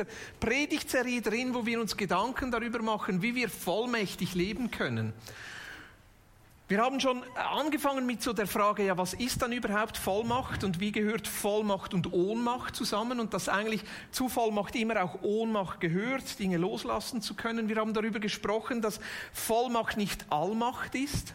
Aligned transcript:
Dieser 0.00 0.06
Predigtserie 0.40 1.20
drin, 1.20 1.54
wo 1.54 1.66
wir 1.66 1.80
uns 1.80 1.96
Gedanken 1.96 2.50
darüber 2.50 2.80
machen, 2.80 3.22
wie 3.22 3.34
wir 3.34 3.48
vollmächtig 3.48 4.34
leben 4.34 4.70
können. 4.70 5.12
Wir 6.68 6.78
haben 6.80 7.00
schon 7.00 7.24
angefangen 7.34 8.06
mit 8.06 8.22
so 8.22 8.32
der 8.32 8.46
Frage, 8.46 8.86
ja, 8.86 8.96
was 8.96 9.12
ist 9.12 9.42
dann 9.42 9.50
überhaupt 9.50 9.96
Vollmacht 9.96 10.62
und 10.62 10.78
wie 10.78 10.92
gehört 10.92 11.26
Vollmacht 11.26 11.94
und 11.94 12.12
Ohnmacht 12.12 12.76
zusammen 12.76 13.18
und 13.18 13.34
dass 13.34 13.48
eigentlich 13.48 13.82
zu 14.12 14.28
Vollmacht 14.28 14.76
immer 14.76 15.02
auch 15.02 15.20
Ohnmacht 15.22 15.80
gehört, 15.80 16.38
Dinge 16.38 16.58
loslassen 16.58 17.22
zu 17.22 17.34
können. 17.34 17.68
Wir 17.68 17.76
haben 17.76 17.92
darüber 17.92 18.20
gesprochen, 18.20 18.82
dass 18.82 19.00
Vollmacht 19.32 19.96
nicht 19.96 20.26
Allmacht 20.30 20.94
ist. 20.94 21.34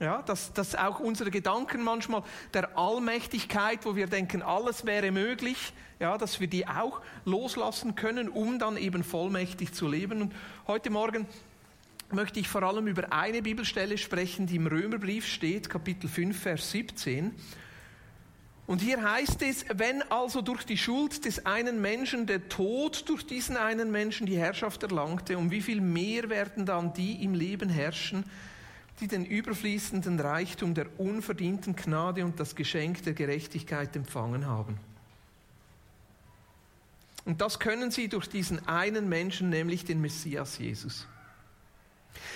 Ja, 0.00 0.22
dass, 0.22 0.54
dass 0.54 0.74
auch 0.74 0.98
unsere 0.98 1.30
Gedanken 1.30 1.84
manchmal 1.84 2.22
der 2.54 2.78
Allmächtigkeit, 2.78 3.84
wo 3.84 3.96
wir 3.96 4.06
denken, 4.06 4.40
alles 4.40 4.86
wäre 4.86 5.10
möglich, 5.12 5.74
ja, 5.98 6.16
dass 6.16 6.40
wir 6.40 6.46
die 6.46 6.66
auch 6.66 7.02
loslassen 7.26 7.96
können, 7.96 8.30
um 8.30 8.58
dann 8.58 8.78
eben 8.78 9.04
vollmächtig 9.04 9.74
zu 9.74 9.86
leben. 9.86 10.22
Und 10.22 10.34
heute 10.66 10.88
Morgen 10.88 11.26
möchte 12.10 12.40
ich 12.40 12.48
vor 12.48 12.62
allem 12.62 12.86
über 12.86 13.12
eine 13.12 13.42
Bibelstelle 13.42 13.98
sprechen, 13.98 14.46
die 14.46 14.56
im 14.56 14.66
Römerbrief 14.66 15.26
steht, 15.26 15.68
Kapitel 15.68 16.08
5, 16.08 16.40
Vers 16.40 16.70
17. 16.70 17.34
Und 18.66 18.80
hier 18.80 19.02
heißt 19.02 19.42
es, 19.42 19.66
wenn 19.74 20.00
also 20.10 20.40
durch 20.40 20.64
die 20.64 20.78
Schuld 20.78 21.26
des 21.26 21.44
einen 21.44 21.82
Menschen 21.82 22.26
der 22.26 22.48
Tod 22.48 23.06
durch 23.06 23.26
diesen 23.26 23.58
einen 23.58 23.90
Menschen 23.90 24.26
die 24.26 24.38
Herrschaft 24.38 24.82
erlangte, 24.82 25.36
um 25.36 25.50
wie 25.50 25.60
viel 25.60 25.82
mehr 25.82 26.30
werden 26.30 26.64
dann 26.64 26.94
die 26.94 27.22
im 27.22 27.34
Leben 27.34 27.68
herrschen, 27.68 28.24
die 28.98 29.08
den 29.08 29.24
überfließenden 29.24 30.18
Reichtum 30.18 30.74
der 30.74 30.86
unverdienten 30.98 31.76
Gnade 31.76 32.24
und 32.24 32.40
das 32.40 32.54
Geschenk 32.54 33.02
der 33.04 33.14
Gerechtigkeit 33.14 33.94
empfangen 33.96 34.46
haben. 34.46 34.78
Und 37.24 37.40
das 37.40 37.58
können 37.58 37.90
sie 37.90 38.08
durch 38.08 38.28
diesen 38.28 38.66
einen 38.66 39.08
Menschen, 39.08 39.50
nämlich 39.50 39.84
den 39.84 40.00
Messias 40.00 40.58
Jesus. 40.58 41.06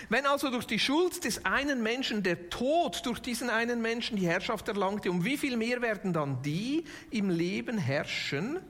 Wenn 0.09 0.27
also 0.27 0.51
durch 0.51 0.67
die 0.67 0.79
Schuld 0.79 1.25
des 1.25 1.45
einen 1.45 1.83
Menschen 1.83 2.23
der 2.23 2.49
Tod 2.51 3.05
durch 3.05 3.21
diesen 3.21 3.51
einen 3.51 3.83
Menschen 3.83 4.17
die 4.17 4.27
Herrschaft 4.27 4.69
erlangte, 4.69 5.11
um 5.11 5.25
wie 5.25 5.37
viel 5.37 5.57
mehr 5.57 5.83
werden 5.83 6.13
dann 6.13 6.43
die 6.43 6.85
im 7.11 7.31
Leben 7.31 7.79
herrschen, 7.79 8.61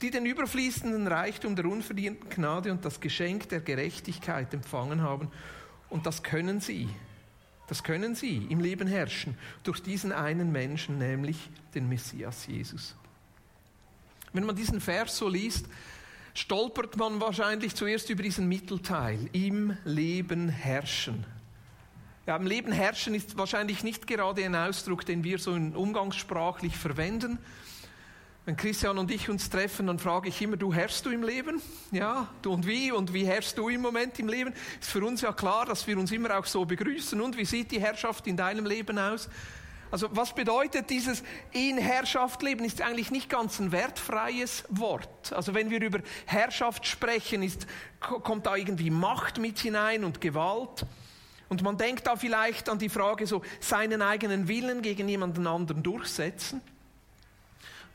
die 0.00 0.10
den 0.10 0.26
überfließenden 0.26 1.06
Reichtum 1.06 1.54
der 1.56 1.66
unverdienten 1.66 2.28
Gnade 2.28 2.72
und 2.72 2.84
das 2.84 3.00
Geschenk 3.00 3.48
der 3.50 3.60
Gerechtigkeit 3.60 4.52
empfangen 4.52 5.02
haben. 5.02 5.30
Und 5.92 6.06
das 6.06 6.22
können 6.22 6.58
sie, 6.58 6.88
das 7.68 7.84
können 7.84 8.14
sie 8.14 8.38
im 8.48 8.60
Leben 8.60 8.88
herrschen, 8.88 9.36
durch 9.62 9.82
diesen 9.82 10.10
einen 10.10 10.50
Menschen, 10.50 10.96
nämlich 10.96 11.50
den 11.74 11.86
Messias 11.86 12.46
Jesus. 12.46 12.96
Wenn 14.32 14.46
man 14.46 14.56
diesen 14.56 14.80
Vers 14.80 15.18
so 15.18 15.28
liest, 15.28 15.66
stolpert 16.32 16.96
man 16.96 17.20
wahrscheinlich 17.20 17.74
zuerst 17.74 18.08
über 18.08 18.22
diesen 18.22 18.48
Mittelteil, 18.48 19.28
im 19.32 19.76
Leben 19.84 20.48
herrschen. 20.48 21.26
Ja, 22.26 22.36
im 22.36 22.46
Leben 22.46 22.72
herrschen 22.72 23.14
ist 23.14 23.36
wahrscheinlich 23.36 23.84
nicht 23.84 24.06
gerade 24.06 24.42
ein 24.46 24.56
Ausdruck, 24.56 25.04
den 25.04 25.24
wir 25.24 25.38
so 25.38 25.52
umgangssprachlich 25.52 26.74
verwenden. 26.74 27.38
Wenn 28.44 28.56
Christian 28.56 28.98
und 28.98 29.08
ich 29.12 29.30
uns 29.30 29.48
treffen, 29.50 29.86
dann 29.86 30.00
frage 30.00 30.28
ich 30.28 30.42
immer, 30.42 30.56
du 30.56 30.74
herrschst 30.74 31.06
du 31.06 31.10
im 31.10 31.22
Leben? 31.22 31.62
Ja, 31.92 32.28
du 32.42 32.52
und 32.52 32.66
wie? 32.66 32.90
Und 32.90 33.14
wie 33.14 33.24
herrschst 33.24 33.56
du 33.56 33.68
im 33.68 33.80
Moment 33.80 34.18
im 34.18 34.28
Leben? 34.28 34.52
Ist 34.80 34.90
für 34.90 35.04
uns 35.04 35.20
ja 35.20 35.32
klar, 35.32 35.64
dass 35.64 35.86
wir 35.86 35.96
uns 35.96 36.10
immer 36.10 36.36
auch 36.36 36.44
so 36.44 36.64
begrüßen. 36.64 37.20
Und 37.20 37.36
wie 37.36 37.44
sieht 37.44 37.70
die 37.70 37.80
Herrschaft 37.80 38.26
in 38.26 38.36
deinem 38.36 38.66
Leben 38.66 38.98
aus? 38.98 39.28
Also 39.92 40.08
was 40.10 40.34
bedeutet 40.34 40.90
dieses 40.90 41.22
in 41.52 41.78
Herrschaft 41.78 42.42
leben? 42.42 42.64
Ist 42.64 42.80
eigentlich 42.80 43.12
nicht 43.12 43.28
ganz 43.28 43.60
ein 43.60 43.70
wertfreies 43.70 44.64
Wort. 44.70 45.32
Also 45.32 45.54
wenn 45.54 45.70
wir 45.70 45.80
über 45.80 46.00
Herrschaft 46.26 46.84
sprechen, 46.84 47.44
ist, 47.44 47.68
kommt 48.00 48.46
da 48.46 48.56
irgendwie 48.56 48.90
Macht 48.90 49.38
mit 49.38 49.60
hinein 49.60 50.02
und 50.02 50.20
Gewalt. 50.20 50.84
Und 51.48 51.62
man 51.62 51.76
denkt 51.76 52.08
da 52.08 52.16
vielleicht 52.16 52.68
an 52.68 52.80
die 52.80 52.88
Frage 52.88 53.24
so, 53.28 53.42
seinen 53.60 54.02
eigenen 54.02 54.48
Willen 54.48 54.82
gegen 54.82 55.08
jemanden 55.08 55.46
anderen 55.46 55.84
durchsetzen. 55.84 56.60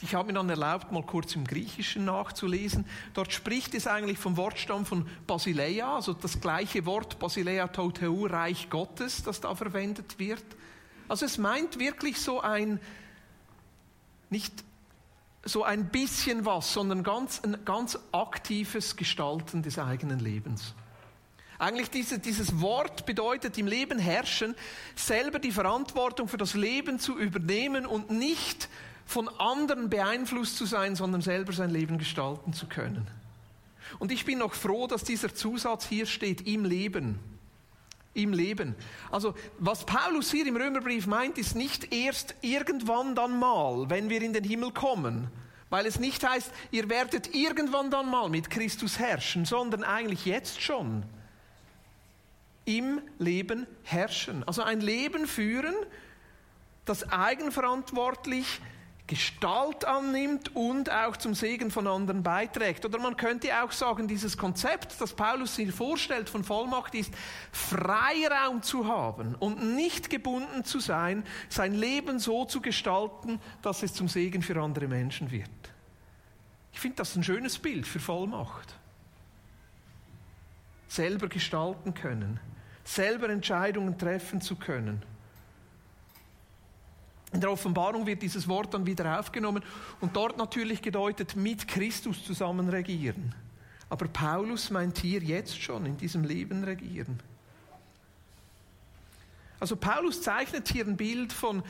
Ich 0.01 0.13
habe 0.13 0.27
mir 0.27 0.33
dann 0.33 0.49
erlaubt, 0.49 0.91
mal 0.91 1.03
kurz 1.03 1.35
im 1.35 1.45
Griechischen 1.45 2.05
nachzulesen. 2.05 2.85
Dort 3.15 3.33
spricht 3.33 3.73
es 3.73 3.87
eigentlich 3.87 4.19
vom 4.19 4.37
Wortstamm 4.37 4.85
von 4.85 5.07
Basileia, 5.25 5.95
also 5.95 6.13
das 6.13 6.39
gleiche 6.39 6.85
Wort 6.85 7.17
Basileia 7.17 7.67
Toteu, 7.67 8.27
Reich 8.27 8.69
Gottes, 8.69 9.23
das 9.23 9.41
da 9.41 9.55
verwendet 9.55 10.19
wird. 10.19 10.43
Also 11.07 11.25
es 11.25 11.39
meint 11.39 11.79
wirklich 11.79 12.21
so 12.21 12.41
ein, 12.41 12.79
nicht 14.29 14.53
so 15.43 15.63
ein 15.63 15.89
bisschen 15.89 16.45
was, 16.45 16.73
sondern 16.73 17.03
ganz, 17.03 17.41
ein 17.43 17.57
ganz 17.65 17.97
aktives 18.11 18.97
Gestalten 18.97 19.63
des 19.63 19.79
eigenen 19.79 20.19
Lebens. 20.19 20.75
Eigentlich 21.59 21.89
diese, 21.89 22.19
dieses 22.19 22.61
Wort 22.61 23.07
bedeutet 23.07 23.57
im 23.57 23.65
Leben 23.65 23.97
herrschen, 23.97 24.53
selber 24.95 25.39
die 25.39 25.51
Verantwortung 25.51 26.27
für 26.27 26.37
das 26.37 26.53
Leben 26.53 26.99
zu 26.99 27.17
übernehmen 27.17 27.87
und 27.87 28.11
nicht 28.11 28.69
von 29.07 29.29
anderen 29.39 29.89
beeinflusst 29.89 30.57
zu 30.57 30.65
sein, 30.65 30.95
sondern 30.95 31.21
selber 31.21 31.53
sein 31.53 31.71
Leben 31.71 31.97
gestalten 31.97 32.53
zu 32.53 32.67
können. 32.67 33.07
Und 33.99 34.11
ich 34.11 34.25
bin 34.25 34.39
noch 34.39 34.53
froh, 34.53 34.85
dass 34.85 35.03
dieser 35.03 35.33
Zusatz 35.33 35.87
hier 35.87 36.05
steht, 36.05 36.45
im 36.45 36.65
Leben 36.65 37.19
im 38.17 38.33
Leben. 38.33 38.75
Also 39.11 39.35
was 39.59 39.85
Paulus 39.85 40.31
hier 40.31 40.45
im 40.47 40.57
Römerbrief 40.57 41.07
meint, 41.07 41.37
ist 41.37 41.55
nicht 41.55 41.93
erst 41.93 42.35
irgendwann 42.41 43.15
dann 43.15 43.39
mal, 43.39 43.89
wenn 43.89 44.09
wir 44.09 44.21
in 44.21 44.33
den 44.33 44.43
Himmel 44.43 44.71
kommen, 44.71 45.27
weil 45.69 45.85
es 45.85 45.99
nicht 45.99 46.27
heißt, 46.27 46.51
ihr 46.71 46.89
werdet 46.89 47.35
irgendwann 47.35 47.91
dann 47.91 48.09
mal 48.09 48.29
mit 48.29 48.49
Christus 48.49 48.99
herrschen, 48.99 49.45
sondern 49.45 49.83
eigentlich 49.83 50.25
jetzt 50.25 50.61
schon 50.61 51.03
im 52.65 53.01
Leben 53.19 53.67
herrschen. 53.83 54.43
Also 54.45 54.63
ein 54.63 54.81
Leben 54.81 55.27
führen, 55.27 55.75
das 56.85 57.09
eigenverantwortlich 57.11 58.61
Gestalt 59.07 59.85
annimmt 59.85 60.53
und 60.53 60.91
auch 60.91 61.15
zum 61.15 61.33
Segen 61.33 61.71
von 61.71 61.87
anderen 61.87 62.23
beiträgt. 62.23 62.83
Oder 62.83 62.99
man 62.99 63.15
könnte 63.15 63.63
auch 63.63 63.71
sagen, 63.71 64.09
dieses 64.09 64.37
Konzept, 64.37 64.99
das 64.99 65.13
Paulus 65.13 65.55
hier 65.55 65.71
vorstellt 65.71 66.29
von 66.29 66.43
Vollmacht, 66.43 66.93
ist 66.93 67.13
Freiraum 67.53 68.61
zu 68.61 68.85
haben 68.87 69.35
und 69.35 69.75
nicht 69.75 70.09
gebunden 70.09 70.65
zu 70.65 70.81
sein, 70.81 71.23
sein 71.47 71.73
Leben 71.73 72.19
so 72.19 72.43
zu 72.43 72.61
gestalten, 72.61 73.39
dass 73.61 73.81
es 73.81 73.93
zum 73.93 74.09
Segen 74.09 74.41
für 74.41 74.61
andere 74.61 74.89
Menschen 74.89 75.31
wird. 75.31 75.49
Ich 76.73 76.79
finde 76.81 76.97
das 76.97 77.15
ein 77.15 77.23
schönes 77.23 77.57
Bild 77.57 77.87
für 77.87 77.99
Vollmacht. 77.99 78.75
Selber 80.89 81.29
gestalten 81.29 81.93
können, 81.93 82.41
selber 82.83 83.29
Entscheidungen 83.29 83.97
treffen 83.97 84.41
zu 84.41 84.57
können 84.57 85.01
in 87.33 87.41
der 87.41 87.51
Offenbarung 87.51 88.05
wird 88.05 88.21
dieses 88.21 88.47
Wort 88.47 88.73
dann 88.73 88.85
wieder 88.85 89.19
aufgenommen 89.19 89.63
und 89.99 90.15
dort 90.15 90.37
natürlich 90.37 90.81
gedeutet, 90.81 91.35
mit 91.35 91.67
Christus 91.67 92.23
zusammen 92.23 92.69
regieren. 92.69 93.35
Aber 93.89 94.07
Paulus 94.07 94.69
meint 94.69 94.97
hier 94.97 95.21
jetzt 95.21 95.61
schon 95.61 95.85
in 95.85 95.97
diesem 95.97 96.23
Leben 96.23 96.63
regieren. 96.63 97.19
Also 99.59 99.75
Paulus 99.75 100.21
zeichnet 100.21 100.67
hier 100.69 100.85
ein 100.85 100.97
Bild 100.97 101.33
von 101.33 101.63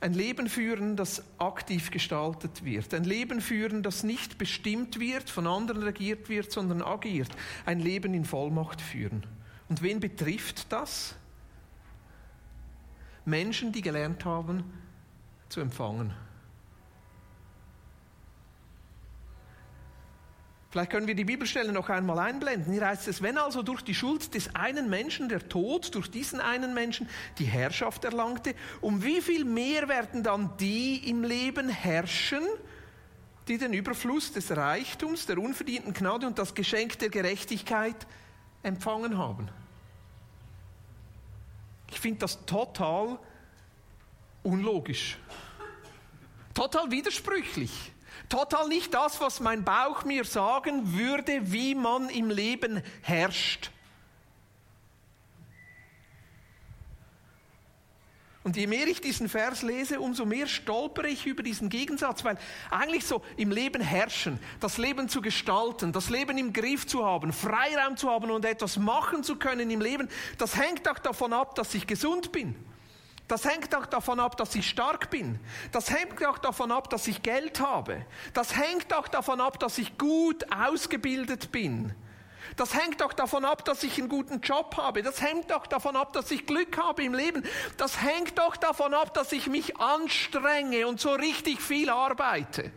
ein 0.00 0.14
Leben 0.14 0.48
führen, 0.48 0.96
das 0.96 1.22
aktiv 1.38 1.92
gestaltet 1.92 2.64
wird. 2.64 2.92
Ein 2.92 3.04
Leben 3.04 3.40
führen, 3.40 3.84
das 3.84 4.02
nicht 4.02 4.36
bestimmt 4.36 4.98
wird, 4.98 5.30
von 5.30 5.46
anderen 5.46 5.84
regiert 5.84 6.28
wird, 6.28 6.50
sondern 6.50 6.82
agiert. 6.82 7.30
Ein 7.66 7.78
Leben 7.78 8.12
in 8.12 8.24
Vollmacht 8.24 8.80
führen. 8.80 9.24
Und 9.68 9.80
wen 9.80 10.00
betrifft 10.00 10.72
das? 10.72 11.14
Menschen, 13.24 13.72
die 13.72 13.82
gelernt 13.82 14.24
haben 14.24 14.64
zu 15.48 15.60
empfangen. 15.60 16.12
Vielleicht 20.72 20.90
können 20.90 21.06
wir 21.06 21.14
die 21.14 21.26
Bibelstelle 21.26 21.70
noch 21.70 21.90
einmal 21.90 22.18
einblenden. 22.18 22.72
Hier 22.72 22.86
heißt 22.86 23.06
es, 23.06 23.20
wenn 23.20 23.36
also 23.36 23.62
durch 23.62 23.82
die 23.82 23.94
Schuld 23.94 24.32
des 24.32 24.54
einen 24.54 24.88
Menschen 24.88 25.28
der 25.28 25.46
Tod 25.46 25.94
durch 25.94 26.10
diesen 26.10 26.40
einen 26.40 26.72
Menschen 26.72 27.10
die 27.38 27.44
Herrschaft 27.44 28.06
erlangte, 28.06 28.54
um 28.80 29.02
wie 29.02 29.20
viel 29.20 29.44
mehr 29.44 29.86
werden 29.88 30.22
dann 30.22 30.56
die 30.56 31.10
im 31.10 31.24
Leben 31.24 31.68
herrschen, 31.68 32.42
die 33.48 33.58
den 33.58 33.74
Überfluss 33.74 34.32
des 34.32 34.50
Reichtums, 34.56 35.26
der 35.26 35.36
unverdienten 35.36 35.92
Gnade 35.92 36.26
und 36.26 36.38
das 36.38 36.54
Geschenk 36.54 36.98
der 37.00 37.10
Gerechtigkeit 37.10 38.06
empfangen 38.62 39.18
haben? 39.18 39.50
Ich 41.92 42.00
finde 42.00 42.20
das 42.20 42.44
total 42.46 43.18
unlogisch. 44.42 45.18
Total 46.54 46.90
widersprüchlich. 46.90 47.70
Total 48.28 48.66
nicht 48.66 48.94
das, 48.94 49.20
was 49.20 49.40
mein 49.40 49.62
Bauch 49.62 50.04
mir 50.04 50.24
sagen 50.24 50.96
würde, 50.96 51.52
wie 51.52 51.74
man 51.74 52.08
im 52.08 52.30
Leben 52.30 52.82
herrscht. 53.02 53.70
Und 58.44 58.56
je 58.56 58.66
mehr 58.66 58.88
ich 58.88 59.00
diesen 59.00 59.28
Vers 59.28 59.62
lese, 59.62 60.00
umso 60.00 60.24
mehr 60.24 60.48
stolpere 60.48 61.08
ich 61.08 61.26
über 61.26 61.44
diesen 61.44 61.68
Gegensatz, 61.68 62.24
weil 62.24 62.36
eigentlich 62.70 63.04
so 63.06 63.22
im 63.36 63.52
Leben 63.52 63.80
herrschen, 63.80 64.40
das 64.58 64.78
Leben 64.78 65.08
zu 65.08 65.22
gestalten, 65.22 65.92
das 65.92 66.10
Leben 66.10 66.36
im 66.38 66.52
Griff 66.52 66.86
zu 66.86 67.04
haben, 67.04 67.32
Freiraum 67.32 67.96
zu 67.96 68.10
haben 68.10 68.30
und 68.32 68.44
etwas 68.44 68.78
machen 68.78 69.22
zu 69.22 69.36
können 69.36 69.70
im 69.70 69.80
Leben, 69.80 70.08
das 70.38 70.56
hängt 70.56 70.88
auch 70.88 70.98
davon 70.98 71.32
ab, 71.32 71.54
dass 71.54 71.72
ich 71.74 71.86
gesund 71.86 72.32
bin. 72.32 72.56
Das 73.28 73.44
hängt 73.44 73.74
auch 73.76 73.86
davon 73.86 74.18
ab, 74.18 74.36
dass 74.36 74.54
ich 74.56 74.68
stark 74.68 75.08
bin. 75.08 75.38
Das 75.70 75.90
hängt 75.90 76.26
auch 76.26 76.38
davon 76.38 76.72
ab, 76.72 76.90
dass 76.90 77.06
ich 77.06 77.22
Geld 77.22 77.60
habe. 77.60 78.04
Das 78.34 78.56
hängt 78.56 78.92
auch 78.92 79.08
davon 79.08 79.40
ab, 79.40 79.60
dass 79.60 79.78
ich 79.78 79.96
gut 79.96 80.44
ausgebildet 80.52 81.52
bin. 81.52 81.94
Das 82.56 82.74
hängt 82.74 83.02
auch 83.02 83.12
davon 83.12 83.44
ab, 83.44 83.64
dass 83.64 83.82
ich 83.82 83.98
einen 83.98 84.08
guten 84.08 84.40
Job 84.40 84.76
habe. 84.76 85.02
Das 85.02 85.20
hängt 85.22 85.52
auch 85.52 85.66
davon 85.66 85.96
ab, 85.96 86.12
dass 86.12 86.30
ich 86.30 86.46
Glück 86.46 86.76
habe 86.78 87.04
im 87.04 87.14
Leben. 87.14 87.42
Das 87.76 88.02
hängt 88.02 88.40
auch 88.40 88.56
davon 88.56 88.94
ab, 88.94 89.14
dass 89.14 89.32
ich 89.32 89.46
mich 89.46 89.78
anstrenge 89.78 90.86
und 90.86 91.00
so 91.00 91.12
richtig 91.12 91.60
viel 91.60 91.88
arbeite. 91.90 92.70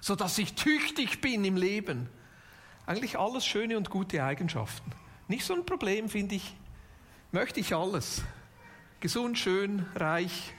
So 0.00 0.14
dass 0.14 0.38
ich 0.38 0.54
tüchtig 0.54 1.20
bin 1.20 1.44
im 1.44 1.56
Leben. 1.56 2.08
Eigentlich 2.86 3.18
alles 3.18 3.46
schöne 3.46 3.76
und 3.76 3.90
gute 3.90 4.22
Eigenschaften. 4.22 4.92
Nicht 5.28 5.44
so 5.44 5.54
ein 5.54 5.64
Problem, 5.64 6.08
finde 6.08 6.34
ich. 6.34 6.54
Möchte 7.32 7.58
ich 7.58 7.74
alles. 7.74 8.22
Gesund, 9.00 9.38
schön, 9.38 9.86
reich, 9.96 10.52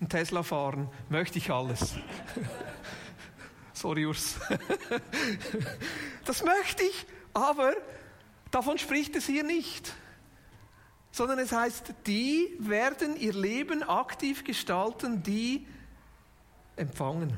ein 0.00 0.08
Tesla 0.08 0.42
fahren, 0.42 0.88
möchte 1.08 1.38
ich 1.38 1.50
alles. 1.50 1.94
Sorry, 3.82 4.06
Urs. 4.06 4.36
das 6.24 6.44
möchte 6.44 6.84
ich, 6.84 7.04
aber 7.34 7.74
davon 8.52 8.78
spricht 8.78 9.16
es 9.16 9.26
hier 9.26 9.42
nicht. 9.42 9.92
Sondern 11.10 11.40
es 11.40 11.50
heißt, 11.50 11.92
die 12.06 12.54
werden 12.60 13.16
ihr 13.16 13.32
Leben 13.32 13.82
aktiv 13.82 14.44
gestalten, 14.44 15.24
die 15.24 15.66
empfangen. 16.76 17.36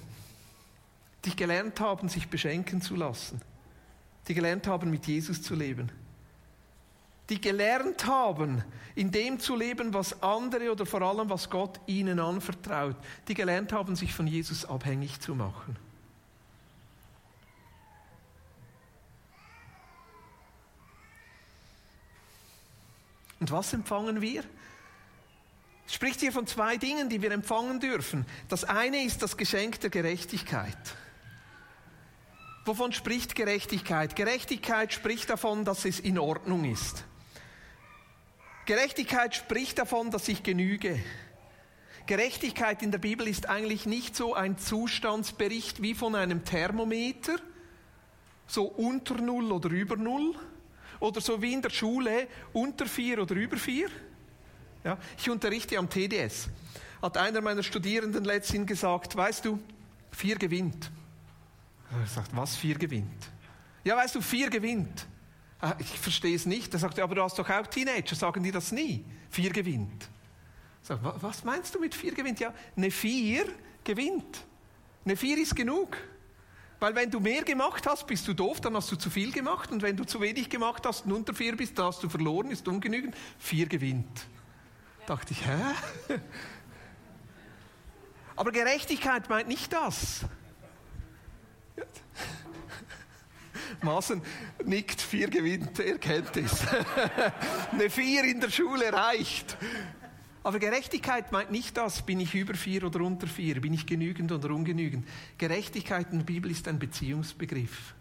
Die 1.25 1.35
gelernt 1.35 1.81
haben, 1.81 2.11
sich 2.11 2.29
beschenken 2.29 2.83
zu 2.83 2.95
lassen. 2.95 3.41
Die 4.29 4.35
gelernt 4.35 4.67
haben, 4.67 4.91
mit 4.91 5.07
Jesus 5.07 5.41
zu 5.41 5.55
leben. 5.55 5.91
Die 7.31 7.41
gelernt 7.41 8.05
haben, 8.05 8.63
in 8.95 9.11
dem 9.11 9.41
zu 9.41 9.57
leben, 9.57 9.95
was 9.95 10.23
andere 10.23 10.71
oder 10.73 10.85
vor 10.85 11.01
allem, 11.01 11.31
was 11.31 11.49
Gott 11.49 11.81
ihnen 11.87 12.21
anvertraut. 12.21 12.97
Die 13.29 13.35
gelernt 13.35 13.73
haben, 13.73 13.97
sich 13.97 14.13
von 14.13 14.27
Jesus 14.27 14.67
abhängig 14.67 15.21
zu 15.21 15.35
machen. 15.35 15.79
Und 23.45 23.51
was 23.51 23.75
empfangen 23.75 24.23
wir? 24.23 24.43
Es 25.87 25.93
spricht 25.93 26.21
hier 26.21 26.33
von 26.33 26.47
zwei 26.47 26.79
Dingen, 26.79 27.11
die 27.11 27.21
wir 27.21 27.31
empfangen 27.31 27.79
dürfen. 27.79 28.25
Das 28.49 28.65
eine 28.65 29.05
ist 29.05 29.21
das 29.21 29.37
Geschenk 29.37 29.81
der 29.81 29.91
Gerechtigkeit. 29.91 30.79
Wovon 32.65 32.95
spricht 32.95 33.35
Gerechtigkeit? 33.35 34.17
Gerechtigkeit 34.17 34.95
spricht 34.95 35.29
davon, 35.29 35.67
dass 35.67 35.85
es 35.85 36.01
in 36.01 36.19
Ordnung 36.19 36.65
ist. 36.65 37.05
Gerechtigkeit 38.65 39.35
spricht 39.35 39.79
davon, 39.79 40.11
dass 40.11 40.27
ich 40.29 40.43
genüge. 40.43 40.99
Gerechtigkeit 42.07 42.83
in 42.83 42.93
der 42.93 42.99
Bibel 42.99 43.29
ist 43.29 43.47
eigentlich 43.47 43.85
nicht 43.85 44.17
so 44.17 44.33
ein 44.33 44.57
Zustandsbericht 44.57 45.83
wie 45.83 45.93
von 45.93 46.15
einem 46.15 46.47
Thermometer, 46.47 47.37
so 48.47 48.65
unter 48.65 49.17
Null 49.17 49.53
oder 49.53 49.69
über 49.69 49.97
Null, 49.97 50.35
oder 51.01 51.21
so 51.21 51.41
wie 51.41 51.53
in 51.53 51.63
der 51.63 51.71
Schule 51.71 52.29
unter 52.53 52.87
vier 52.87 53.21
oder 53.21 53.35
über 53.35 53.57
vier. 53.57 53.89
Ja, 54.83 54.99
ich 55.19 55.31
unterrichte 55.31 55.79
am 55.79 55.89
TDS. 55.89 56.49
Hat 57.01 57.17
einer 57.17 57.41
meiner 57.41 57.63
Studierenden 57.63 58.25
letztens 58.25 58.67
gesagt, 58.67 59.17
weißt 59.17 59.45
du, 59.45 59.59
vier 60.11 60.37
gewinnt. 60.37 60.91
Er 61.91 62.07
sagt, 62.07 62.35
was 62.37 62.57
vier 62.57 62.77
gewinnt? 62.77 63.31
Ja, 63.85 63.97
weißt 63.97 64.15
du, 64.15 64.21
vier 64.21 64.51
gewinnt. 64.51 65.07
Ah, 65.61 65.75
ich 65.79 65.99
verstehe 65.99 66.35
es 66.35 66.45
nicht. 66.45 66.73
Er 66.73 66.81
sagt, 66.81 66.99
aber 66.99 67.15
du 67.15 67.23
hast 67.23 67.39
doch 67.39 67.49
auch 67.49 67.67
Teenager, 67.67 68.15
sagen 68.15 68.43
die 68.43 68.51
das 68.51 68.73
nie. 68.73 69.05
Vier 69.31 69.51
gewinnt. 69.51 70.09
Sag, 70.83 70.99
was 71.23 71.45
meinst 71.45 71.75
du 71.75 71.81
mit 71.81 71.95
vier 71.95 72.13
gewinnt? 72.13 72.41
Ja, 72.41 72.53
eine 72.77 72.91
vier 72.91 73.47
gewinnt. 73.83 74.45
Eine 75.05 75.17
vier 75.17 75.39
ist 75.39 75.57
genug. 75.57 75.97
Weil 76.85 76.95
wenn 76.97 77.11
du 77.11 77.19
mehr 77.19 77.43
gemacht 77.45 77.87
hast, 77.87 78.07
bist 78.07 78.29
du 78.29 78.35
doof, 78.35 78.61
dann 78.61 78.77
hast 78.77 78.93
du 78.93 78.97
zu 78.97 79.09
viel 79.09 79.33
gemacht. 79.33 79.73
Und 79.73 79.81
wenn 79.81 79.97
du 79.97 80.05
zu 80.05 80.21
wenig 80.21 80.51
gemacht 80.51 80.85
hast 80.85 81.07
und 81.07 81.13
unter 81.13 81.33
vier 81.33 81.57
bist, 81.57 81.79
dann 81.79 81.87
hast 81.87 82.03
du 82.03 82.11
verloren, 82.11 82.51
ist 82.51 82.69
ungenügend. 82.69 83.17
Vier 83.39 83.65
gewinnt. 83.65 84.19
Ja. 85.01 85.07
Dachte 85.07 85.33
ich, 85.33 85.47
hä? 85.47 86.19
Aber 88.37 88.53
Gerechtigkeit 88.53 89.31
meint 89.31 89.49
nicht 89.49 89.73
das. 89.73 90.27
Maßen 93.81 94.21
nickt, 94.67 95.01
vier 95.01 95.31
gewinnt, 95.31 95.81
er 95.81 95.97
kennt 95.97 96.37
es. 96.37 96.67
Eine 97.73 97.89
vier 97.89 98.25
in 98.25 98.41
der 98.41 98.51
Schule 98.51 98.93
reicht. 98.93 99.57
Aber 100.45 100.59
Gerechtigkeit 100.59 101.33
meint 101.33 101.51
nicht 101.51 101.75
das, 101.79 102.03
bin 102.03 102.21
ich 102.21 102.35
über 102.35 102.53
vier 102.53 102.85
oder 102.85 103.01
unter 103.01 103.27
vier, 103.27 103.63
bin 103.63 103.73
ich 103.73 103.87
genügend 103.87 104.31
oder 104.31 104.51
ungenügend. 104.51 105.09
Gerechtigkeit 105.39 106.13
in 106.13 106.19
der 106.19 106.27
Bibel 106.27 106.51
ist 106.51 106.69
ein 106.69 106.79
Beziehungsbegriff. 106.79 107.95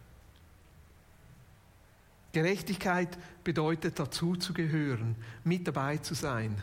Gerechtigkeit 2.34 3.18
bedeutet 3.46 3.98
dazu 3.98 4.36
zu 4.36 4.54
gehören, 4.54 5.16
mit 5.46 5.66
dabei 5.66 5.98
zu 5.98 6.16
sein, 6.16 6.62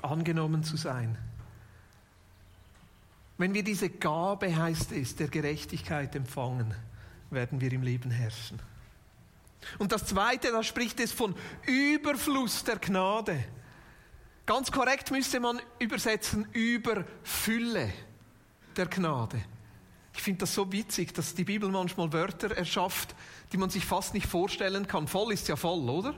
angenommen 0.00 0.64
zu 0.64 0.78
sein. 0.78 1.18
Wenn 3.36 3.52
wir 3.52 3.64
diese 3.64 3.90
Gabe, 3.90 4.56
heißt 4.56 4.92
es, 4.92 5.14
der 5.16 5.28
Gerechtigkeit 5.28 6.16
empfangen, 6.16 6.72
werden 7.30 7.60
wir 7.60 7.70
im 7.70 7.82
Leben 7.82 8.10
herrschen. 8.10 8.60
Und 9.78 9.92
das 9.92 10.06
Zweite, 10.06 10.52
da 10.52 10.62
spricht 10.62 11.00
es 11.00 11.12
von 11.12 11.34
Überfluss 11.66 12.64
der 12.64 12.78
Gnade. 12.78 13.44
Ganz 14.46 14.72
korrekt 14.72 15.10
müsste 15.10 15.40
man 15.40 15.60
übersetzen 15.78 16.46
Überfülle 16.52 17.92
der 18.76 18.86
Gnade. 18.86 19.42
Ich 20.14 20.22
finde 20.22 20.40
das 20.40 20.54
so 20.54 20.70
witzig, 20.72 21.14
dass 21.14 21.34
die 21.34 21.44
Bibel 21.44 21.70
manchmal 21.70 22.12
Wörter 22.12 22.50
erschafft, 22.50 23.14
die 23.52 23.56
man 23.56 23.70
sich 23.70 23.84
fast 23.84 24.14
nicht 24.14 24.26
vorstellen 24.26 24.86
kann. 24.86 25.08
Voll 25.08 25.32
ist 25.32 25.48
ja 25.48 25.56
voll, 25.56 25.88
oder? 25.88 26.14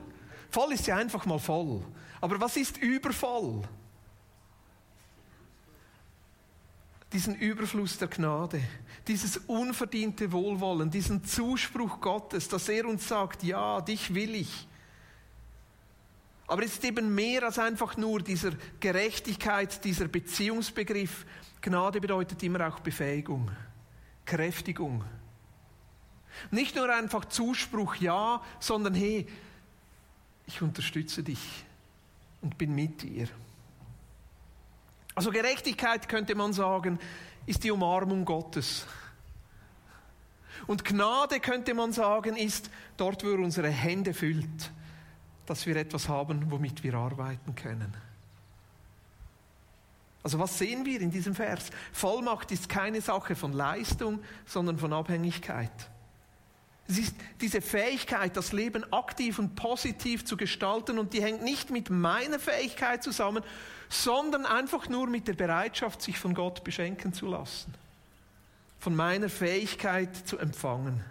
Voll 0.49 0.73
ist 0.73 0.87
ja 0.87 0.97
einfach 0.97 1.25
mal 1.25 1.39
voll. 1.39 1.83
Aber 2.21 2.39
was 2.41 2.57
ist 2.57 2.77
übervoll? 2.77 3.61
Diesen 7.15 7.35
Überfluss 7.35 7.97
der 7.97 8.09
Gnade, 8.09 8.61
dieses 9.07 9.37
unverdiente 9.47 10.33
Wohlwollen, 10.33 10.91
diesen 10.91 11.23
Zuspruch 11.23 12.01
Gottes, 12.01 12.49
dass 12.49 12.67
er 12.67 12.85
uns 12.85 13.07
sagt, 13.07 13.41
ja, 13.41 13.79
dich 13.79 14.13
will 14.13 14.35
ich. 14.35 14.67
Aber 16.45 16.61
es 16.63 16.73
ist 16.73 16.83
eben 16.83 17.15
mehr 17.15 17.43
als 17.43 17.57
einfach 17.57 17.95
nur 17.95 18.19
dieser 18.19 18.51
Gerechtigkeit, 18.81 19.81
dieser 19.85 20.09
Beziehungsbegriff. 20.09 21.25
Gnade 21.61 22.01
bedeutet 22.01 22.43
immer 22.43 22.67
auch 22.67 22.81
Befähigung, 22.81 23.49
Kräftigung. 24.25 25.01
Nicht 26.51 26.75
nur 26.75 26.93
einfach 26.93 27.23
Zuspruch, 27.23 27.95
ja, 27.95 28.43
sondern 28.59 28.93
hey, 28.93 29.25
ich 30.47 30.61
unterstütze 30.61 31.23
dich 31.23 31.63
und 32.41 32.57
bin 32.57 32.75
mit 32.75 33.01
dir. 33.03 33.29
Also 35.15 35.31
Gerechtigkeit 35.31 36.09
könnte 36.09 36.35
man 36.35 36.51
sagen, 36.51 36.99
ist 37.45 37.63
die 37.63 37.71
Umarmung 37.71 38.25
Gottes. 38.25 38.85
Und 40.67 40.83
Gnade 40.83 41.39
könnte 41.39 41.73
man 41.73 41.93
sagen, 41.93 42.35
ist 42.35 42.69
dort, 42.97 43.23
wo 43.23 43.29
er 43.29 43.39
unsere 43.39 43.69
Hände 43.69 44.13
füllt, 44.13 44.71
dass 45.45 45.65
wir 45.65 45.75
etwas 45.77 46.09
haben, 46.09 46.51
womit 46.51 46.83
wir 46.83 46.95
arbeiten 46.95 47.55
können. 47.55 47.95
Also 50.23 50.39
was 50.39 50.57
sehen 50.57 50.85
wir 50.85 51.01
in 51.01 51.11
diesem 51.11 51.35
Vers? 51.35 51.69
Vollmacht 51.93 52.51
ist 52.51 52.67
keine 52.67 52.99
Sache 52.99 53.35
von 53.35 53.53
Leistung, 53.53 54.19
sondern 54.45 54.79
von 54.79 54.91
Abhängigkeit. 54.91 55.89
Es 56.87 56.99
ist 56.99 57.15
diese 57.41 57.61
Fähigkeit, 57.61 58.37
das 58.37 58.51
Leben 58.51 58.91
aktiv 58.93 59.39
und 59.39 59.55
positiv 59.55 60.23
zu 60.25 60.37
gestalten 60.37 60.99
und 60.99 61.13
die 61.13 61.21
hängt 61.21 61.41
nicht 61.41 61.71
mit 61.71 61.89
meiner 61.89 62.37
Fähigkeit 62.37 63.01
zusammen, 63.03 63.43
sondern 63.89 64.45
einfach 64.45 64.87
nur 64.87 65.07
mit 65.07 65.27
der 65.27 65.33
Bereitschaft, 65.33 66.01
sich 66.01 66.19
von 66.19 66.35
Gott 66.35 66.63
beschenken 66.63 67.11
zu 67.11 67.27
lassen, 67.27 67.73
von 68.79 68.95
meiner 68.95 69.29
Fähigkeit 69.29 70.15
zu 70.27 70.37
empfangen. 70.37 71.03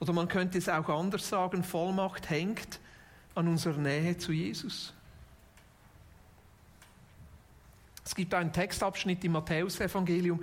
Oder 0.00 0.14
man 0.14 0.28
könnte 0.28 0.56
es 0.56 0.68
auch 0.68 0.88
anders 0.88 1.28
sagen, 1.28 1.62
Vollmacht 1.62 2.30
hängt 2.30 2.80
an 3.34 3.46
unserer 3.46 3.76
Nähe 3.76 4.16
zu 4.16 4.32
Jesus. 4.32 4.94
Es 8.04 8.14
gibt 8.14 8.32
einen 8.32 8.52
Textabschnitt 8.52 9.22
im 9.24 9.32
Matthäusevangelium, 9.32 10.42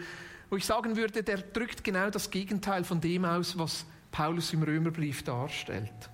wo 0.49 0.55
ich 0.55 0.65
sagen 0.65 0.95
würde, 0.95 1.23
der 1.23 1.37
drückt 1.37 1.83
genau 1.83 2.09
das 2.09 2.29
Gegenteil 2.29 2.83
von 2.83 3.01
dem 3.01 3.25
aus, 3.25 3.57
was 3.57 3.85
Paulus 4.11 4.53
im 4.53 4.63
Römerbrief 4.63 5.23
darstellt. 5.23 6.09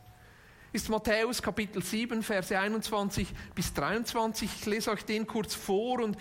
ist 0.71 0.89
Matthäus 0.89 1.41
Kapitel 1.41 1.83
7, 1.83 2.23
Verse 2.23 2.57
21 2.57 3.27
bis 3.53 3.73
23. 3.73 4.49
Ich 4.59 4.65
lese 4.65 4.91
euch 4.91 5.05
den 5.05 5.27
kurz 5.27 5.53
vor 5.53 6.01
und 6.01 6.17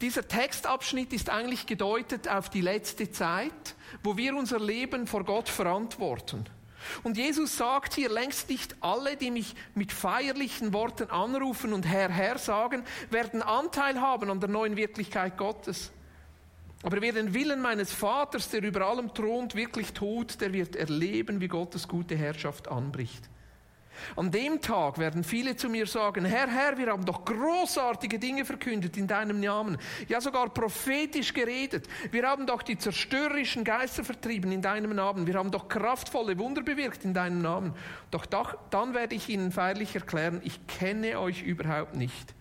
dieser 0.00 0.26
Textabschnitt 0.26 1.12
ist 1.12 1.30
eigentlich 1.30 1.66
gedeutet 1.66 2.28
auf 2.28 2.50
die 2.50 2.60
letzte 2.60 3.12
Zeit, 3.12 3.76
wo 4.02 4.16
wir 4.16 4.34
unser 4.34 4.58
Leben 4.58 5.06
vor 5.06 5.24
Gott 5.24 5.48
verantworten. 5.48 6.44
Und 7.04 7.16
Jesus 7.16 7.56
sagt 7.56 7.94
hier 7.94 8.10
längst 8.10 8.48
nicht 8.48 8.74
alle, 8.80 9.16
die 9.16 9.30
mich 9.30 9.54
mit 9.76 9.92
feierlichen 9.92 10.72
Worten 10.72 11.08
anrufen 11.10 11.72
und 11.72 11.86
Herr, 11.86 12.10
Herr 12.10 12.38
sagen, 12.38 12.82
werden 13.10 13.42
Anteil 13.42 14.00
haben 14.00 14.30
an 14.30 14.40
der 14.40 14.48
neuen 14.48 14.76
Wirklichkeit 14.76 15.38
Gottes. 15.38 15.92
Aber 16.82 17.00
wer 17.00 17.12
den 17.12 17.32
Willen 17.32 17.60
meines 17.60 17.92
Vaters, 17.92 18.50
der 18.50 18.62
über 18.62 18.86
allem 18.86 19.14
thront, 19.14 19.54
wirklich 19.54 19.92
tut, 19.92 20.40
der 20.40 20.52
wird 20.52 20.74
erleben, 20.74 21.40
wie 21.40 21.48
Gottes 21.48 21.86
gute 21.86 22.16
Herrschaft 22.16 22.68
anbricht. 22.68 23.28
An 24.16 24.30
dem 24.30 24.60
Tag 24.60 24.98
werden 24.98 25.22
viele 25.22 25.56
zu 25.56 25.68
mir 25.68 25.86
sagen, 25.86 26.24
Herr, 26.24 26.48
Herr, 26.48 26.76
wir 26.78 26.88
haben 26.88 27.04
doch 27.04 27.24
großartige 27.24 28.18
Dinge 28.18 28.44
verkündet 28.44 28.96
in 28.96 29.06
deinem 29.06 29.40
Namen, 29.40 29.78
ja 30.08 30.20
sogar 30.20 30.48
prophetisch 30.48 31.32
geredet. 31.32 31.86
Wir 32.10 32.26
haben 32.26 32.46
doch 32.46 32.62
die 32.62 32.78
zerstörerischen 32.78 33.64
Geister 33.64 34.04
vertrieben 34.04 34.52
in 34.52 34.62
deinem 34.62 34.94
Namen. 34.94 35.26
Wir 35.26 35.34
haben 35.34 35.50
doch 35.50 35.68
kraftvolle 35.68 36.38
Wunder 36.38 36.62
bewirkt 36.62 37.04
in 37.04 37.14
deinem 37.14 37.42
Namen. 37.42 37.74
Doch 38.10 38.26
dann 38.26 38.94
werde 38.94 39.14
ich 39.14 39.28
ihnen 39.28 39.52
feierlich 39.52 39.94
erklären, 39.94 40.40
ich 40.44 40.66
kenne 40.66 41.18
euch 41.18 41.42
überhaupt 41.42 41.94
nicht. 41.94 42.34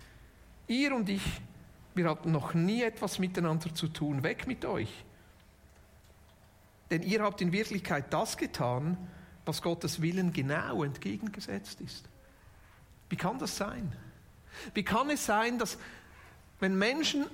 Ihr 0.67 0.95
und 0.95 1.09
ich, 1.09 1.21
wir 1.93 2.09
hatten 2.09 2.31
noch 2.31 2.53
nie 2.53 2.83
etwas 2.83 3.19
miteinander 3.19 3.73
zu 3.73 3.87
tun. 3.87 4.23
Weg 4.23 4.47
mit 4.47 4.65
euch. 4.65 5.03
Denn 6.89 7.03
ihr 7.03 7.23
habt 7.23 7.41
in 7.41 7.51
Wirklichkeit 7.51 8.13
das 8.13 8.37
getan, 8.37 8.97
was 9.45 9.61
Gottes 9.61 10.01
Willen 10.01 10.33
genau 10.33 10.83
entgegengesetzt 10.83 11.81
ist. 11.81 12.07
Wie 13.09 13.15
kann 13.15 13.39
das 13.39 13.57
sein? 13.57 13.91
Wie 14.73 14.83
kann 14.83 15.09
es 15.09 15.25
sein, 15.25 15.57
dass 15.57 15.77
wenn 16.59 16.77
Menschen 16.77 17.25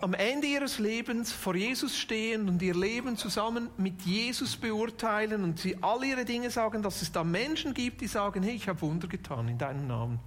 am 0.00 0.14
Ende 0.14 0.46
ihres 0.46 0.78
Lebens 0.78 1.30
vor 1.30 1.54
Jesus 1.54 1.96
stehen 1.96 2.48
und 2.48 2.62
ihr 2.62 2.74
Leben 2.74 3.16
zusammen 3.16 3.68
mit 3.76 4.02
Jesus 4.02 4.56
beurteilen 4.56 5.44
und 5.44 5.58
sie 5.58 5.82
all 5.82 6.02
ihre 6.04 6.24
Dinge 6.24 6.50
sagen, 6.50 6.82
dass 6.82 7.02
es 7.02 7.12
da 7.12 7.22
Menschen 7.22 7.74
gibt, 7.74 8.00
die 8.00 8.06
sagen, 8.06 8.42
hey, 8.42 8.54
ich 8.54 8.68
habe 8.68 8.80
Wunder 8.80 9.08
getan 9.08 9.48
in 9.48 9.58
deinem 9.58 9.86
Namen. 9.86 10.20